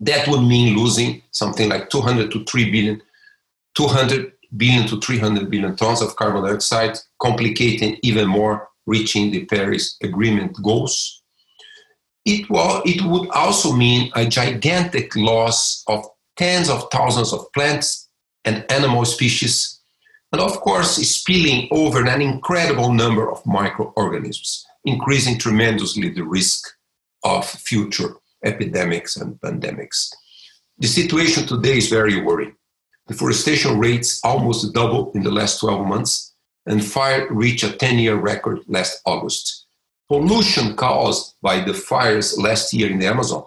[0.00, 3.02] That would mean losing something like 200 to 3 billion,
[3.74, 9.96] 200 billion to 300 billion tons of carbon dioxide, complicating even more reaching the Paris
[10.02, 11.21] Agreement goals.
[12.24, 16.04] It, will, it would also mean a gigantic loss of
[16.36, 18.08] tens of thousands of plants
[18.44, 19.80] and animal species,
[20.32, 26.68] and of course, spilling over an incredible number of microorganisms, increasing tremendously the risk
[27.24, 30.12] of future epidemics and pandemics.
[30.78, 32.56] The situation today is very worrying.
[33.08, 36.34] Deforestation rates almost doubled in the last 12 months,
[36.66, 39.61] and fire reached a 10 year record last August.
[40.08, 43.44] Pollution caused by the fires last year in the Amazon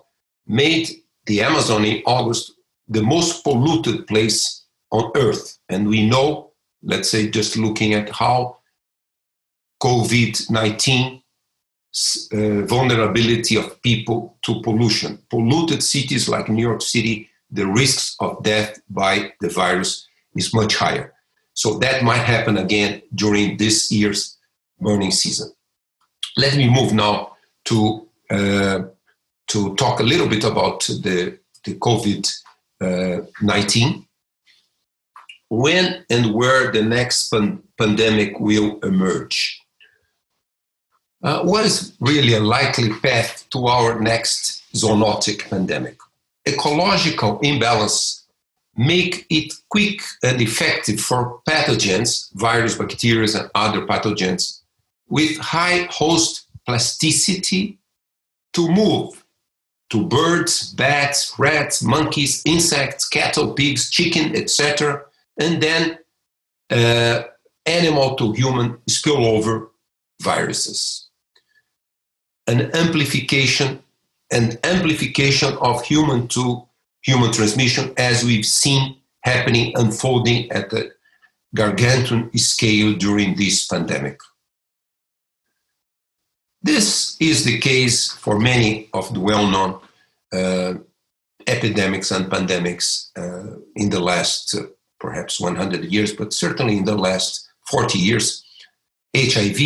[0.47, 0.89] made
[1.25, 2.53] the Amazon in August
[2.87, 5.57] the most polluted place on earth.
[5.69, 6.51] And we know,
[6.83, 8.57] let's say, just looking at how
[9.81, 11.21] COVID 19
[12.33, 15.19] uh, vulnerability of people to pollution.
[15.29, 20.75] Polluted cities like New York City the risks of death by the virus is much
[20.75, 21.13] higher.
[21.53, 24.37] So that might happen again during this year's
[24.79, 25.53] burning season.
[26.37, 28.79] Let me move now to uh,
[29.47, 32.23] to talk a little bit about the the COVID
[32.81, 34.05] uh, nineteen.
[35.49, 39.61] When and where the next pan- pandemic will emerge?
[41.23, 45.97] Uh, what is really a likely path to our next zoonotic pandemic?
[46.45, 48.23] ecological imbalance
[48.77, 54.61] make it quick and effective for pathogens, virus, bacteria, and other pathogens
[55.07, 57.79] with high host plasticity
[58.53, 59.23] to move
[59.89, 65.03] to birds, bats, rats, monkeys, insects, cattle, pigs, chicken, etc.,
[65.39, 65.99] and then
[66.71, 67.23] uh,
[67.65, 69.67] animal to human spillover
[70.21, 71.07] viruses.
[72.47, 73.83] An amplification
[74.31, 76.65] and amplification of human to
[77.03, 80.91] human transmission, as we've seen happening, unfolding at the
[81.53, 84.19] gargantuan scale during this pandemic.
[86.65, 89.79] This is the case for many of the well known
[90.33, 90.73] uh,
[91.45, 94.63] epidemics and pandemics uh, in the last uh,
[94.99, 98.43] perhaps 100 years, but certainly in the last 40 years.
[99.15, 99.59] HIV,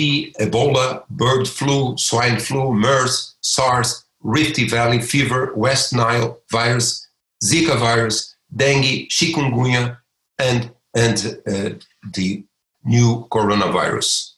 [0.44, 7.08] Ebola, bird flu, swine flu, MERS, SARS, Rift Valley fever, West Nile virus,
[7.42, 9.98] Zika virus, dengue, chikungunya,
[10.38, 11.70] and, and uh,
[12.14, 12.44] the
[12.84, 14.34] new coronavirus.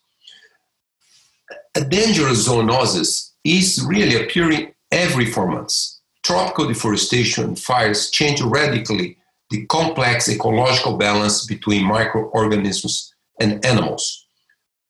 [1.73, 6.01] A dangerous zoonosis is really appearing every four months.
[6.21, 9.17] Tropical deforestation fires change radically
[9.51, 14.27] the complex ecological balance between microorganisms and animals.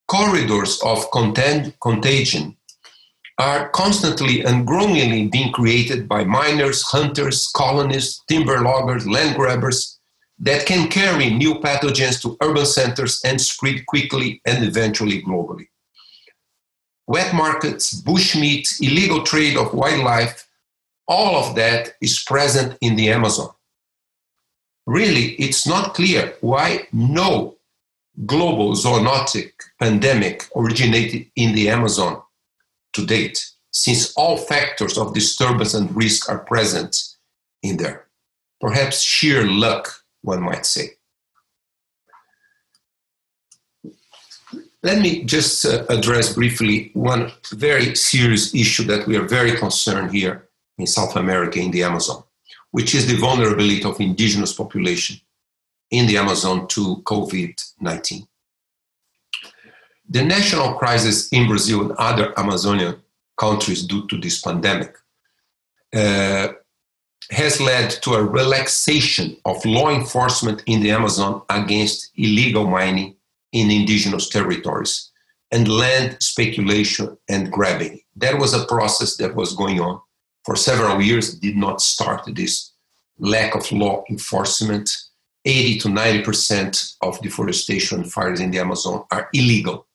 [0.07, 2.57] Corridors of contagion
[3.37, 9.99] are constantly and growingly being created by miners, hunters, colonists, timber loggers, land grabbers
[10.39, 15.67] that can carry new pathogens to urban centers and spread quickly and eventually globally.
[17.11, 20.47] Wet markets, bushmeat, illegal trade of wildlife,
[21.09, 23.49] all of that is present in the Amazon.
[24.87, 27.57] Really, it's not clear why no
[28.25, 32.21] global zoonotic pandemic originated in the Amazon
[32.93, 36.97] to date, since all factors of disturbance and risk are present
[37.61, 38.07] in there.
[38.61, 40.91] Perhaps sheer luck, one might say.
[44.83, 50.11] Let me just uh, address briefly one very serious issue that we are very concerned
[50.11, 52.23] here in South America, in the Amazon,
[52.71, 55.17] which is the vulnerability of indigenous population
[55.91, 58.27] in the Amazon to COVID 19.
[60.09, 62.95] The national crisis in Brazil and other Amazonian
[63.37, 64.95] countries due to this pandemic
[65.93, 66.49] uh,
[67.29, 73.15] has led to a relaxation of law enforcement in the Amazon against illegal mining
[73.51, 75.11] in indigenous territories
[75.51, 78.01] and land speculation and grabbing.
[78.15, 80.01] That was a process that was going on
[80.45, 82.71] for several years, did not start this
[83.19, 84.89] lack of law enforcement.
[85.43, 89.87] 80 to 90% of deforestation fires in the Amazon are illegal.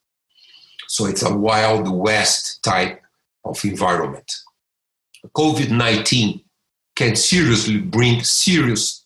[0.88, 3.00] So it's a wild west type
[3.44, 4.40] of environment.
[5.36, 6.40] COVID 19
[6.94, 9.04] can seriously bring serious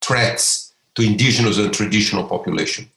[0.00, 2.90] threats to indigenous and traditional population.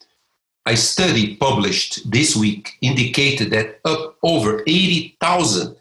[0.66, 5.76] A study published this week indicated that up over 80,000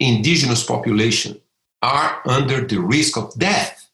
[0.00, 1.40] indigenous population
[1.82, 3.88] are under the risk of death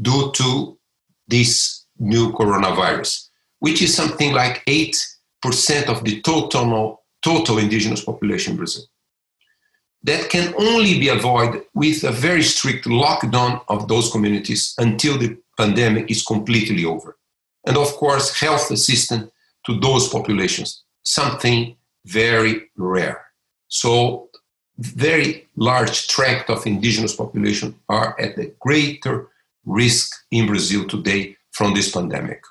[0.00, 0.78] due to
[1.26, 4.96] this new coronavirus, which is something like 8
[5.42, 8.84] percent of the total, total indigenous population in Brazil.
[10.02, 15.36] That can only be avoided with a very strict lockdown of those communities until the
[15.58, 17.16] pandemic is completely over.
[17.66, 19.30] And of course, health assistance
[19.66, 23.26] to those populations, something very rare.
[23.68, 24.30] So,
[24.78, 29.28] very large tract of indigenous population are at a greater
[29.64, 32.42] risk in Brazil today from this pandemic.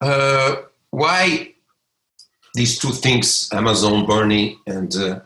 [0.00, 0.56] Uh,
[0.90, 1.54] why
[2.54, 5.20] these two things, Amazon burning and, uh,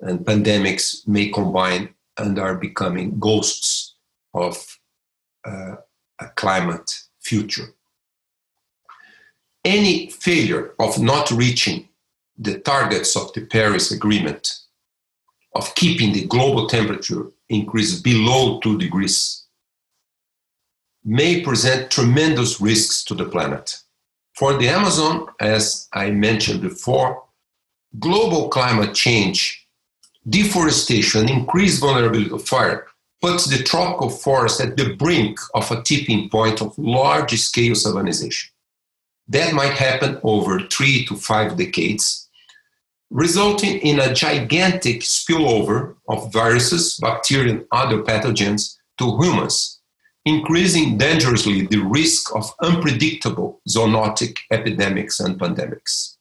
[0.00, 3.96] and pandemics, may combine and are becoming ghosts
[4.34, 4.78] of
[5.44, 5.76] uh,
[6.20, 6.90] a climate
[7.20, 7.74] future.
[9.64, 11.88] Any failure of not reaching
[12.38, 14.60] the targets of the Paris Agreement
[15.54, 19.44] of keeping the global temperature increase below 2 degrees
[21.04, 23.76] may present tremendous risks to the planet.
[24.34, 27.24] For the Amazon, as I mentioned before,
[27.98, 29.66] global climate change,
[30.26, 32.86] deforestation, increased vulnerability of fire
[33.20, 38.46] puts the tropical forest at the brink of a tipping point of large scale urbanization.
[39.30, 42.28] That might happen over three to five decades,
[43.10, 49.80] resulting in a gigantic spillover of viruses, bacteria, and other pathogens to humans
[50.24, 56.16] increasing dangerously the risk of unpredictable zoonotic epidemics and pandemics.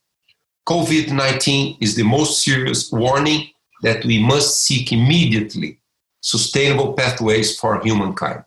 [0.67, 3.49] COVID 19 is the most serious warning
[3.81, 5.79] that we must seek immediately
[6.21, 8.45] sustainable pathways for humankind.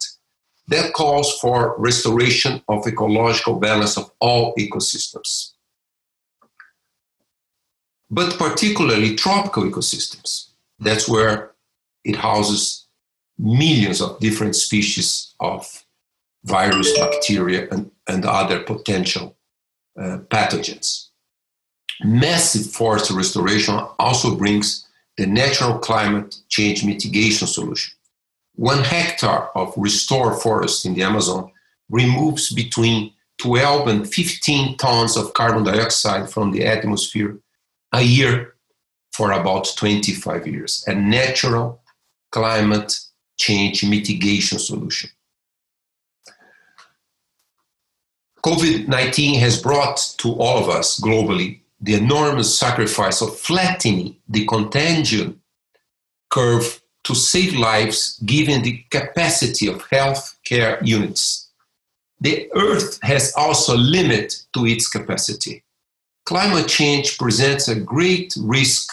[0.68, 5.52] That calls for restoration of ecological balance of all ecosystems,
[8.10, 10.50] but particularly tropical ecosystems.
[10.78, 11.52] That's where
[12.04, 12.86] it houses
[13.38, 15.84] millions of different species of
[16.44, 19.36] virus, bacteria, and, and other potential
[19.98, 21.08] uh, pathogens.
[22.02, 24.86] Massive forest restoration also brings
[25.16, 27.94] the natural climate change mitigation solution.
[28.54, 31.50] One hectare of restored forest in the Amazon
[31.88, 37.38] removes between 12 and 15 tons of carbon dioxide from the atmosphere
[37.92, 38.54] a year
[39.12, 40.84] for about 25 years.
[40.86, 41.82] A natural
[42.30, 42.98] climate
[43.38, 45.10] change mitigation solution.
[48.44, 54.46] COVID 19 has brought to all of us globally the enormous sacrifice of flattening the
[54.46, 55.40] contagion
[56.30, 61.50] curve to save lives given the capacity of health care units.
[62.20, 65.64] The Earth has also a limit to its capacity.
[66.24, 68.92] Climate change presents a great risk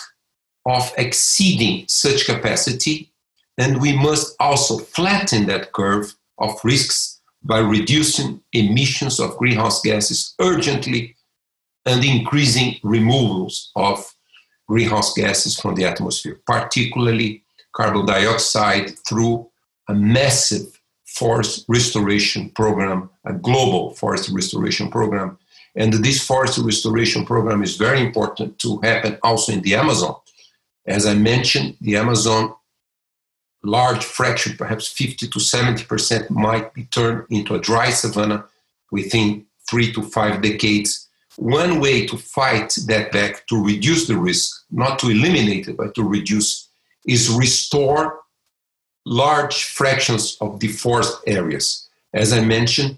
[0.66, 3.12] of exceeding such capacity,
[3.58, 10.34] and we must also flatten that curve of risks by reducing emissions of greenhouse gases
[10.42, 11.16] urgently
[11.86, 14.14] and increasing removals of
[14.68, 17.44] greenhouse gases from the atmosphere, particularly
[17.80, 19.48] carbon dioxide, through
[19.88, 25.38] a massive forest restoration program, a global forest restoration program.
[25.76, 30.16] And this forest restoration program is very important to happen also in the Amazon.
[30.86, 32.54] As I mentioned, the Amazon
[33.64, 38.46] large fraction, perhaps 50 to 70%, might be turned into a dry savanna
[38.92, 41.10] within three to five decades
[41.40, 45.96] one way to fight that back to reduce the risk, not to eliminate it, but
[45.96, 46.69] to reduce,
[47.06, 48.20] is restore
[49.06, 51.90] large fractions of deforested areas.
[52.14, 52.98] As I mentioned,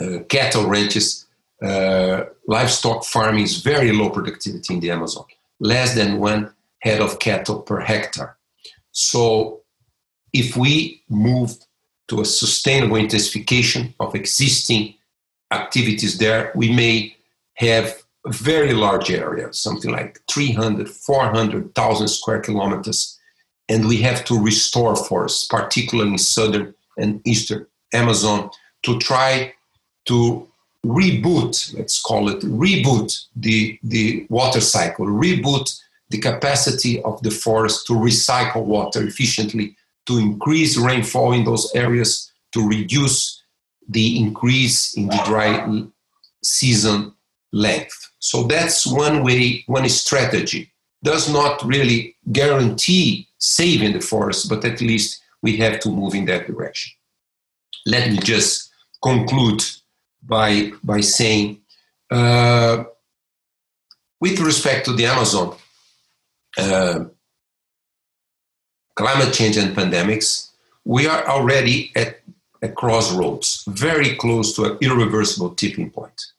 [0.00, 1.26] uh, cattle ranches,
[1.62, 5.24] uh, livestock farming is very low productivity in the Amazon,
[5.58, 8.36] less than one head of cattle per hectare.
[8.92, 9.62] So,
[10.32, 11.56] if we move
[12.08, 14.94] to a sustainable intensification of existing
[15.50, 17.16] activities there, we may
[17.54, 23.18] have very large area, something like 300, 400,000 square kilometers.
[23.68, 28.50] And we have to restore forests, particularly in southern and eastern Amazon,
[28.82, 29.54] to try
[30.06, 30.48] to
[30.86, 35.78] reboot, let's call it reboot the, the water cycle, reboot
[36.10, 39.76] the capacity of the forest to recycle water efficiently,
[40.06, 43.42] to increase rainfall in those areas, to reduce
[43.88, 45.84] the increase in the dry
[46.42, 47.12] season
[47.52, 48.10] length.
[48.18, 50.72] So that's one way, one strategy.
[51.02, 56.24] Does not really guarantee saving the forest, but at least we have to move in
[56.26, 56.92] that direction.
[57.86, 58.72] Let me just
[59.02, 59.62] conclude
[60.22, 61.60] by, by saying,
[62.10, 62.84] uh,
[64.20, 65.56] with respect to the Amazon,
[66.58, 67.04] uh,
[68.96, 70.50] climate change and pandemics,
[70.84, 72.20] we are already at
[72.60, 76.32] a crossroads, very close to an irreversible tipping point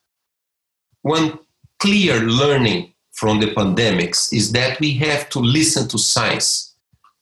[1.02, 1.40] one
[1.80, 6.76] clear learning from the pandemics is that we have to listen to science,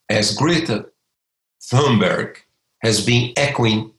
[0.10, 0.88] as Greta
[1.62, 2.38] Thunberg
[2.82, 3.92] has been echoing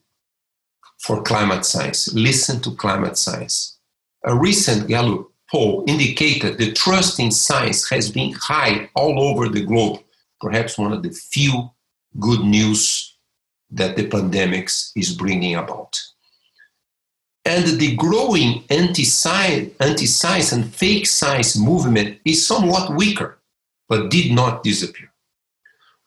[1.01, 2.12] for climate science.
[2.14, 3.79] Listen to climate science.
[4.24, 9.62] A recent Gallup poll indicated the trust in science has been high all over the
[9.62, 10.01] globe,
[10.41, 11.70] perhaps one of the few
[12.18, 13.16] good news
[13.70, 15.99] that the pandemics is bringing about.
[17.49, 23.38] And the growing anti-science, anti-science and fake science movement is somewhat weaker,
[23.88, 25.11] but did not disappear.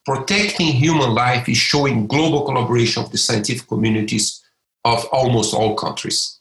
[0.06, 4.44] Protecting human life is showing global collaboration of the scientific communities
[4.86, 6.40] of almost all countries.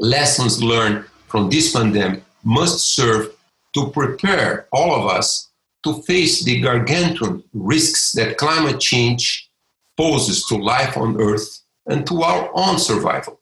[0.00, 3.36] Lessons learned from this pandemic must serve
[3.74, 5.48] to prepare all of us
[5.84, 9.48] to face the gargantuan risks that climate change
[9.96, 13.38] poses to life on Earth and to our own survival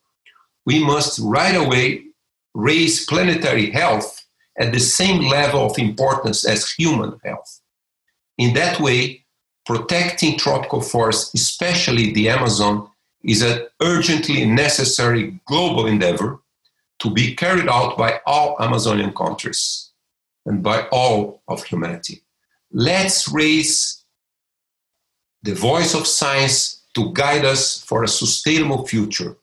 [0.66, 2.04] we must right away
[2.54, 4.24] raise planetary health
[4.58, 7.60] at the same level of importance as human health.
[8.38, 9.24] In that way,
[9.64, 12.88] protecting tropical forests, especially the Amazon,
[13.24, 16.40] is an urgently necessary global endeavor
[16.98, 19.90] to be carried out by all Amazonian countries
[20.44, 22.22] and by all of humanity.
[22.72, 24.04] Let's raise
[25.42, 29.36] the voice of science to guide us for a sustainable future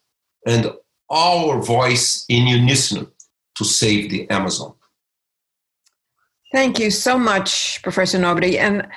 [0.45, 0.71] and
[1.09, 3.07] our voice in unison
[3.55, 4.73] to save the Amazon.
[6.51, 8.57] Thank you so much, Professor Nobre.
[8.57, 8.87] And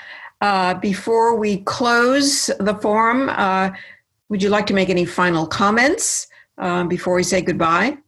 [0.40, 3.70] uh, before we close the forum, uh,
[4.28, 7.98] would you like to make any final comments uh, before we say goodbye?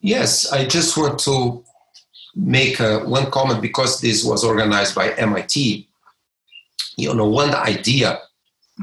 [0.00, 1.64] Yes, I just want to
[2.34, 5.88] make uh, one comment because this was organized by MIT.
[6.96, 8.20] You know, one idea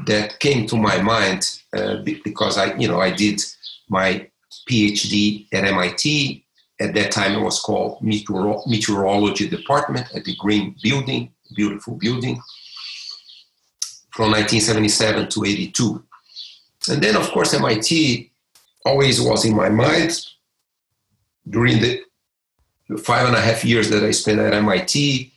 [0.06, 3.40] that came to my mind uh, because I, you know, I did
[3.88, 4.28] my
[4.68, 6.44] PhD at MIT.
[6.80, 12.40] At that time, it was called Meteoro- Meteorology Department at the Green Building, beautiful building,
[14.12, 16.04] from 1977 to 82.
[16.90, 18.30] And then, of course, MIT
[18.84, 20.24] always was in my mind
[21.48, 22.02] during the
[22.96, 25.32] five and a half years that I spent at MIT.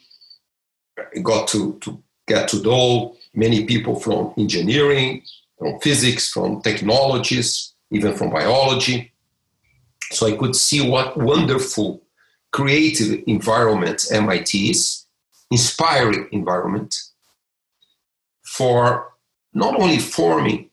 [0.98, 5.24] I got to, to get to know many people from engineering,
[5.58, 9.12] from physics, from technologies, even from biology.
[10.12, 12.02] So I could see what wonderful
[12.52, 15.06] creative environment MIT is,
[15.50, 16.96] inspiring environment
[18.44, 19.14] for
[19.54, 20.70] not only forming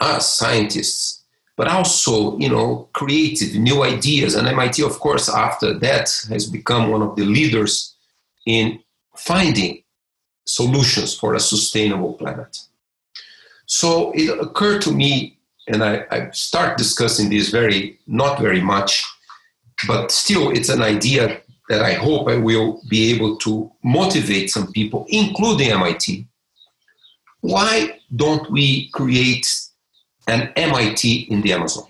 [0.00, 1.24] us scientists,
[1.56, 4.34] but also, you know, creative new ideas.
[4.34, 7.96] And MIT, of course, after that has become one of the leaders
[8.46, 8.80] in
[9.16, 9.82] finding
[10.46, 12.56] solutions for a sustainable planet.
[13.66, 15.38] So it occurred to me,
[15.68, 19.04] and I, I start discussing this very, not very much,
[19.86, 24.72] but still it's an idea that I hope I will be able to motivate some
[24.72, 26.26] people, including MIT.
[27.40, 29.46] Why don't we create
[30.26, 31.84] an MIT in the Amazon?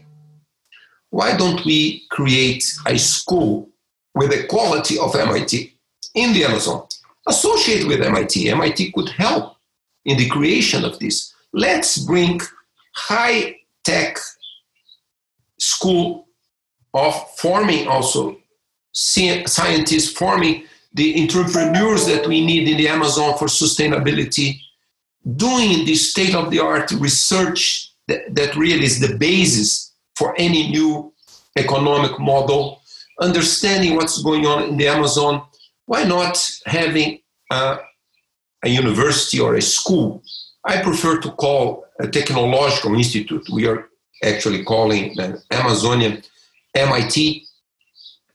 [1.11, 3.71] Why don't we create a school
[4.15, 5.75] with the quality of MIT
[6.15, 6.87] in the Amazon?
[7.27, 8.51] Associate with MIT.
[8.51, 9.57] MIT could help
[10.05, 11.35] in the creation of this.
[11.53, 12.41] Let's bring
[12.95, 14.19] high tech
[15.59, 16.29] school
[16.95, 18.37] of forming also
[18.93, 24.59] scientists, forming the entrepreneurs that we need in the Amazon for sustainability,
[25.37, 30.71] doing the state of the art research that, that really is the basis for any
[30.71, 31.13] new
[31.57, 32.83] economic model,
[33.21, 35.43] understanding what's going on in the Amazon.
[35.87, 37.21] Why not having
[37.51, 37.79] a
[38.65, 40.23] university or a school?
[40.65, 43.49] I prefer to call a technological institute.
[43.51, 43.89] We are
[44.23, 46.23] actually calling the Amazonian
[46.75, 47.47] MIT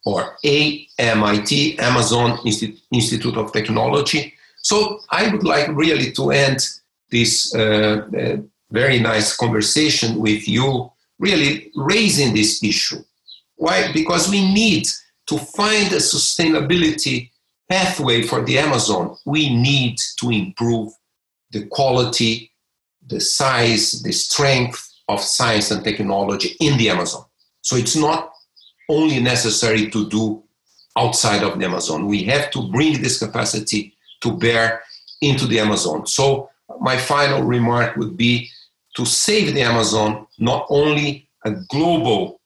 [0.06, 2.40] or AMIT, Amazon
[2.92, 4.34] Institute of Technology.
[4.62, 6.60] So I would like really to end
[7.12, 8.38] this uh, uh,
[8.72, 13.04] very nice conversation with you, really raising this issue.
[13.56, 13.92] Why?
[13.94, 14.88] Because we need
[15.28, 17.32] to find a sustainability
[17.70, 19.16] pathway for the Amazon.
[19.26, 20.94] We need to improve
[21.56, 22.52] the quality,
[23.08, 27.24] the size, the strength of science and technology in the Amazon.
[27.62, 28.34] So it's not
[28.90, 30.44] only necessary to do
[30.98, 32.08] outside of the Amazon.
[32.08, 34.84] We have to bring this capacity to bear
[35.22, 36.06] into the Amazon.
[36.06, 36.50] So
[36.82, 38.50] my final remark would be
[38.98, 42.42] to save the Amazon, not only a global,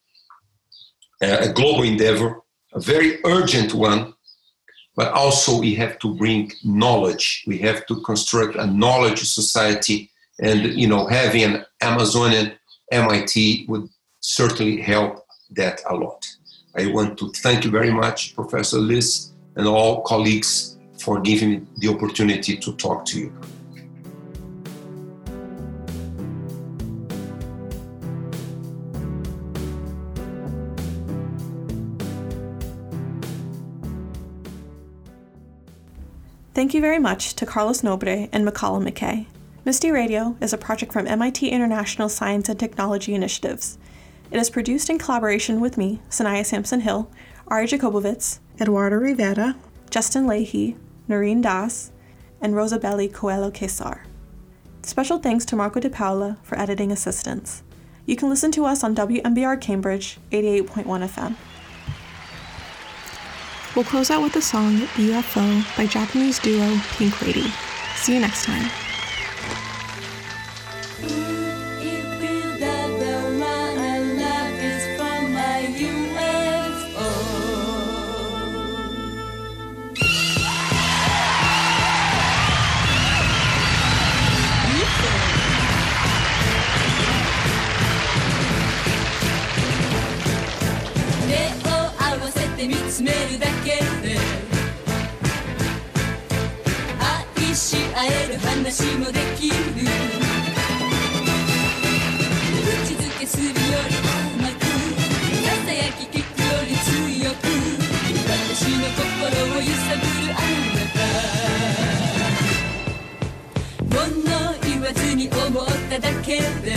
[1.20, 2.42] uh, a global endeavor,
[2.72, 4.14] a very urgent one,
[4.96, 7.44] but also we have to bring knowledge.
[7.46, 10.10] We have to construct a knowledge society,
[10.40, 12.52] and you know, having an Amazonian
[12.92, 13.88] MIT would
[14.20, 16.26] certainly help that a lot.
[16.76, 21.62] I want to thank you very much, Professor Liz, and all colleagues for giving me
[21.78, 23.32] the opportunity to talk to you.
[36.60, 39.26] Thank you very much to Carlos Nobre and Michala Mackay.
[39.64, 43.78] MISTI Radio is a project from MIT International Science and Technology Initiatives.
[44.30, 47.10] It is produced in collaboration with me, Sanaya Sampson Hill,
[47.48, 49.56] Ari Jacobovits, Eduardo Rivera,
[49.88, 50.76] Justin Leahy,
[51.08, 51.92] Noreen Das,
[52.42, 54.02] and Rosabelli Coelho Quesar.
[54.82, 57.62] Special thanks to Marco De Paula for editing assistance.
[58.04, 61.36] You can listen to us on WMBR Cambridge 88.1 FM.
[63.74, 67.52] We'll close out with the song UFO by Japanese duo Pink Lady.
[67.96, 68.89] See you next time.
[92.60, 94.18] て見つめるだけで。
[97.38, 99.54] 愛し合える話もできる。
[102.84, 103.56] 口づけするより
[104.38, 107.42] 甘くささやき聞くより強く
[108.28, 109.04] 私の心
[109.54, 110.38] を揺さぶるあ
[110.76, 111.04] なた。
[113.88, 114.08] 物
[114.62, 116.28] 言わずに思っただけ
[116.62, 116.69] で。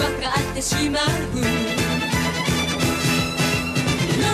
[0.00, 1.04] 分かってしまう。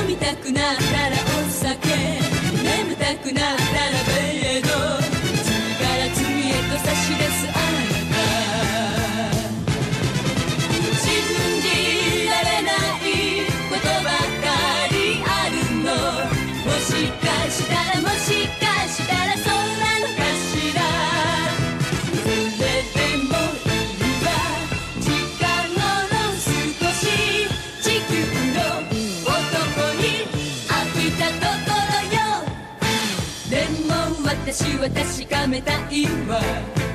[0.00, 1.88] 飲みたくなったらお酒。
[2.62, 3.55] 眠たくな
[34.86, 36.85] は確かめたいわ。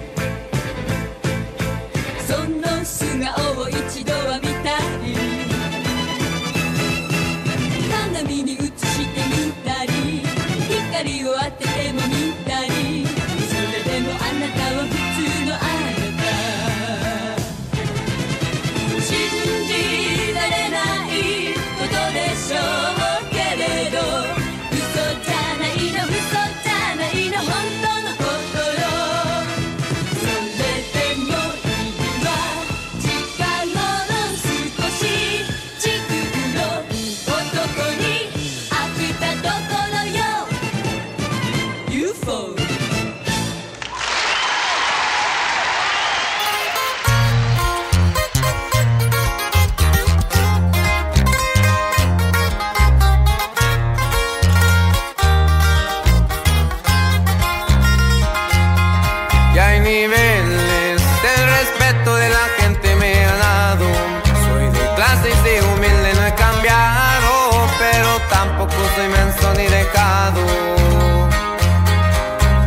[69.01, 70.41] Tampoco soy menso ni dejado.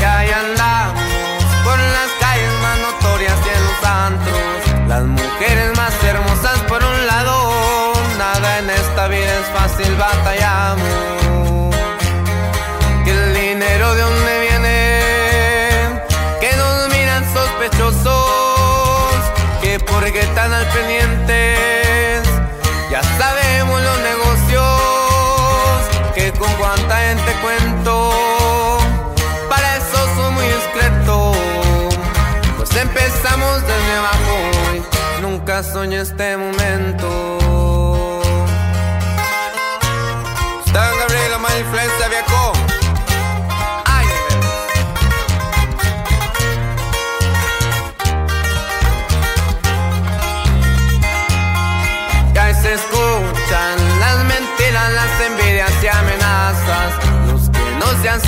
[0.00, 4.88] Y ahí andamos por las calles más notorias y en los antros.
[4.88, 11.74] Las mujeres más hermosas por un lado, nada en esta vida es fácil, batallamos
[13.04, 15.00] que el dinero de dónde viene,
[16.40, 19.14] que nos miran sospechosos,
[19.62, 21.73] que porque están al pendientes,
[35.54, 37.08] nunca soñé este momento.
[40.66, 42.24] Stan Gabriela, más influencia bebé.
[52.34, 56.92] Ya se escuchan las mentiras, las envidias y amenazas.
[57.28, 58.20] Los que no se han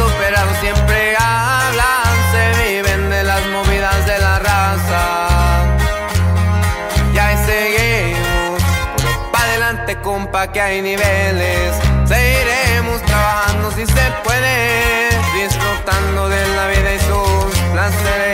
[10.45, 11.74] que hay niveles.
[12.07, 18.26] Seguiremos trabajando si se puede, disfrutando de la vida y sus placeres.